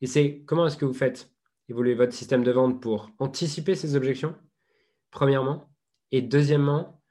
Et 0.00 0.06
c'est 0.06 0.42
comment 0.46 0.66
est-ce 0.66 0.76
que 0.76 0.84
vous 0.84 0.94
faites 0.94 1.30
évoluer 1.68 1.94
votre 1.94 2.12
système 2.12 2.44
de 2.44 2.52
vente 2.52 2.80
pour 2.80 3.10
anticiper 3.18 3.74
ces 3.74 3.96
objections, 3.96 4.36
premièrement. 5.16 5.68
Et 6.12 6.20
deuxièmement, 6.20 7.02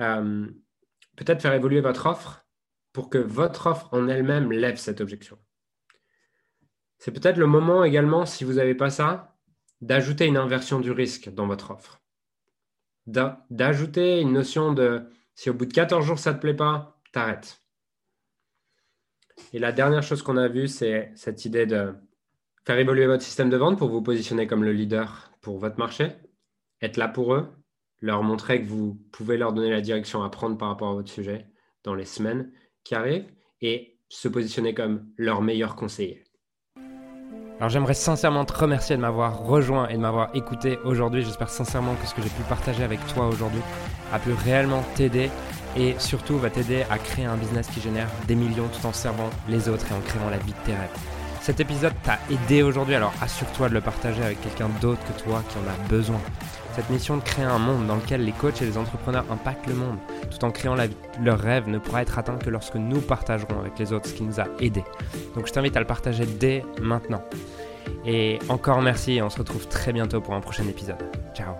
euh, 0.00 0.46
peut-être 1.16 1.42
faire 1.42 1.52
évoluer 1.52 1.82
votre 1.82 2.06
offre 2.06 2.46
pour 2.92 3.10
que 3.10 3.18
votre 3.18 3.66
offre 3.66 3.88
en 3.92 4.08
elle-même 4.08 4.50
lève 4.50 4.76
cette 4.76 5.02
objection. 5.02 5.38
C'est 6.98 7.12
peut-être 7.12 7.36
le 7.36 7.46
moment 7.46 7.84
également, 7.84 8.24
si 8.24 8.44
vous 8.44 8.54
n'avez 8.54 8.74
pas 8.74 8.88
ça, 8.88 9.36
d'ajouter 9.82 10.26
une 10.26 10.38
inversion 10.38 10.80
du 10.80 10.92
risque 10.92 11.28
dans 11.28 11.46
votre 11.46 11.72
offre. 11.72 12.00
D'ajouter 13.06 14.20
une 14.20 14.32
notion 14.32 14.72
de 14.72 15.02
si 15.34 15.50
au 15.50 15.54
bout 15.54 15.66
de 15.66 15.72
14 15.72 16.04
jours 16.06 16.18
ça 16.18 16.30
ne 16.30 16.36
te 16.36 16.40
plaît 16.40 16.54
pas, 16.54 17.00
t'arrêtes. 17.12 17.60
Et 19.52 19.58
la 19.58 19.72
dernière 19.72 20.02
chose 20.02 20.22
qu'on 20.22 20.36
a 20.36 20.48
vue, 20.48 20.68
c'est 20.68 21.12
cette 21.16 21.44
idée 21.44 21.66
de 21.66 21.94
faire 22.64 22.78
évoluer 22.78 23.06
votre 23.06 23.24
système 23.24 23.50
de 23.50 23.56
vente 23.56 23.76
pour 23.76 23.88
vous 23.88 24.02
positionner 24.02 24.46
comme 24.46 24.64
le 24.64 24.72
leader 24.72 25.32
pour 25.40 25.58
votre 25.58 25.78
marché, 25.78 26.12
être 26.82 26.96
là 26.96 27.08
pour 27.08 27.34
eux, 27.34 27.48
leur 28.00 28.22
montrer 28.22 28.60
que 28.60 28.68
vous 28.68 29.00
pouvez 29.12 29.36
leur 29.36 29.52
donner 29.52 29.70
la 29.70 29.80
direction 29.80 30.22
à 30.22 30.28
prendre 30.28 30.58
par 30.58 30.68
rapport 30.68 30.90
à 30.90 30.94
votre 30.94 31.10
sujet 31.10 31.46
dans 31.84 31.94
les 31.94 32.04
semaines 32.04 32.52
qui 32.84 32.94
arrivent 32.94 33.30
et 33.60 33.98
se 34.08 34.28
positionner 34.28 34.74
comme 34.74 35.06
leur 35.16 35.40
meilleur 35.40 35.76
conseiller. 35.76 36.24
Alors 37.58 37.70
j'aimerais 37.70 37.94
sincèrement 37.94 38.44
te 38.44 38.52
remercier 38.52 38.96
de 38.96 39.00
m'avoir 39.00 39.44
rejoint 39.44 39.88
et 39.88 39.94
de 39.94 40.00
m'avoir 40.00 40.34
écouté 40.34 40.78
aujourd'hui. 40.84 41.22
J'espère 41.22 41.48
sincèrement 41.48 41.94
que 41.94 42.06
ce 42.08 42.14
que 42.14 42.20
j'ai 42.20 42.28
pu 42.28 42.42
partager 42.48 42.82
avec 42.82 42.98
toi 43.14 43.28
aujourd'hui 43.28 43.60
a 44.12 44.18
pu 44.18 44.32
réellement 44.32 44.82
t'aider 44.96 45.30
et 45.76 45.94
surtout 45.98 46.38
va 46.38 46.50
t'aider 46.50 46.82
à 46.90 46.98
créer 46.98 47.24
un 47.24 47.36
business 47.36 47.68
qui 47.68 47.80
génère 47.80 48.08
des 48.26 48.34
millions 48.34 48.68
tout 48.68 48.84
en 48.84 48.92
servant 48.92 49.30
les 49.48 49.68
autres 49.68 49.86
et 49.90 49.94
en 49.94 50.00
créant 50.00 50.28
la 50.28 50.38
vie 50.38 50.52
de 50.52 50.66
tes 50.66 50.74
rêves. 50.74 50.90
Cet 51.40 51.60
épisode 51.60 51.94
t'a 52.02 52.18
aidé 52.30 52.62
aujourd'hui, 52.62 52.94
alors 52.94 53.12
assure-toi 53.20 53.68
de 53.68 53.74
le 53.74 53.80
partager 53.80 54.22
avec 54.22 54.40
quelqu'un 54.40 54.68
d'autre 54.80 55.00
que 55.04 55.22
toi 55.22 55.42
qui 55.48 55.58
en 55.58 55.62
a 55.62 55.88
besoin. 55.88 56.20
Cette 56.74 56.88
mission 56.88 57.18
de 57.18 57.22
créer 57.22 57.44
un 57.44 57.58
monde 57.58 57.86
dans 57.86 57.96
lequel 57.96 58.24
les 58.24 58.32
coachs 58.32 58.62
et 58.62 58.64
les 58.64 58.78
entrepreneurs 58.78 59.24
impactent 59.30 59.66
le 59.66 59.74
monde, 59.74 59.98
tout 60.30 60.42
en 60.44 60.50
créant 60.50 60.74
leur 61.22 61.38
rêve 61.38 61.68
ne 61.68 61.78
pourra 61.78 62.02
être 62.02 62.18
atteint 62.18 62.36
que 62.36 62.48
lorsque 62.48 62.76
nous 62.76 63.00
partagerons 63.00 63.60
avec 63.60 63.78
les 63.78 63.92
autres 63.92 64.08
ce 64.08 64.14
qui 64.14 64.22
nous 64.22 64.40
a 64.40 64.46
aidés. 64.58 64.84
Donc 65.34 65.46
je 65.46 65.52
t'invite 65.52 65.76
à 65.76 65.80
le 65.80 65.86
partager 65.86 66.24
dès 66.24 66.64
maintenant. 66.80 67.22
Et 68.06 68.38
encore 68.48 68.80
merci 68.80 69.14
et 69.14 69.22
on 69.22 69.30
se 69.30 69.38
retrouve 69.38 69.68
très 69.68 69.92
bientôt 69.92 70.20
pour 70.20 70.34
un 70.34 70.40
prochain 70.40 70.66
épisode. 70.66 71.02
Ciao 71.34 71.54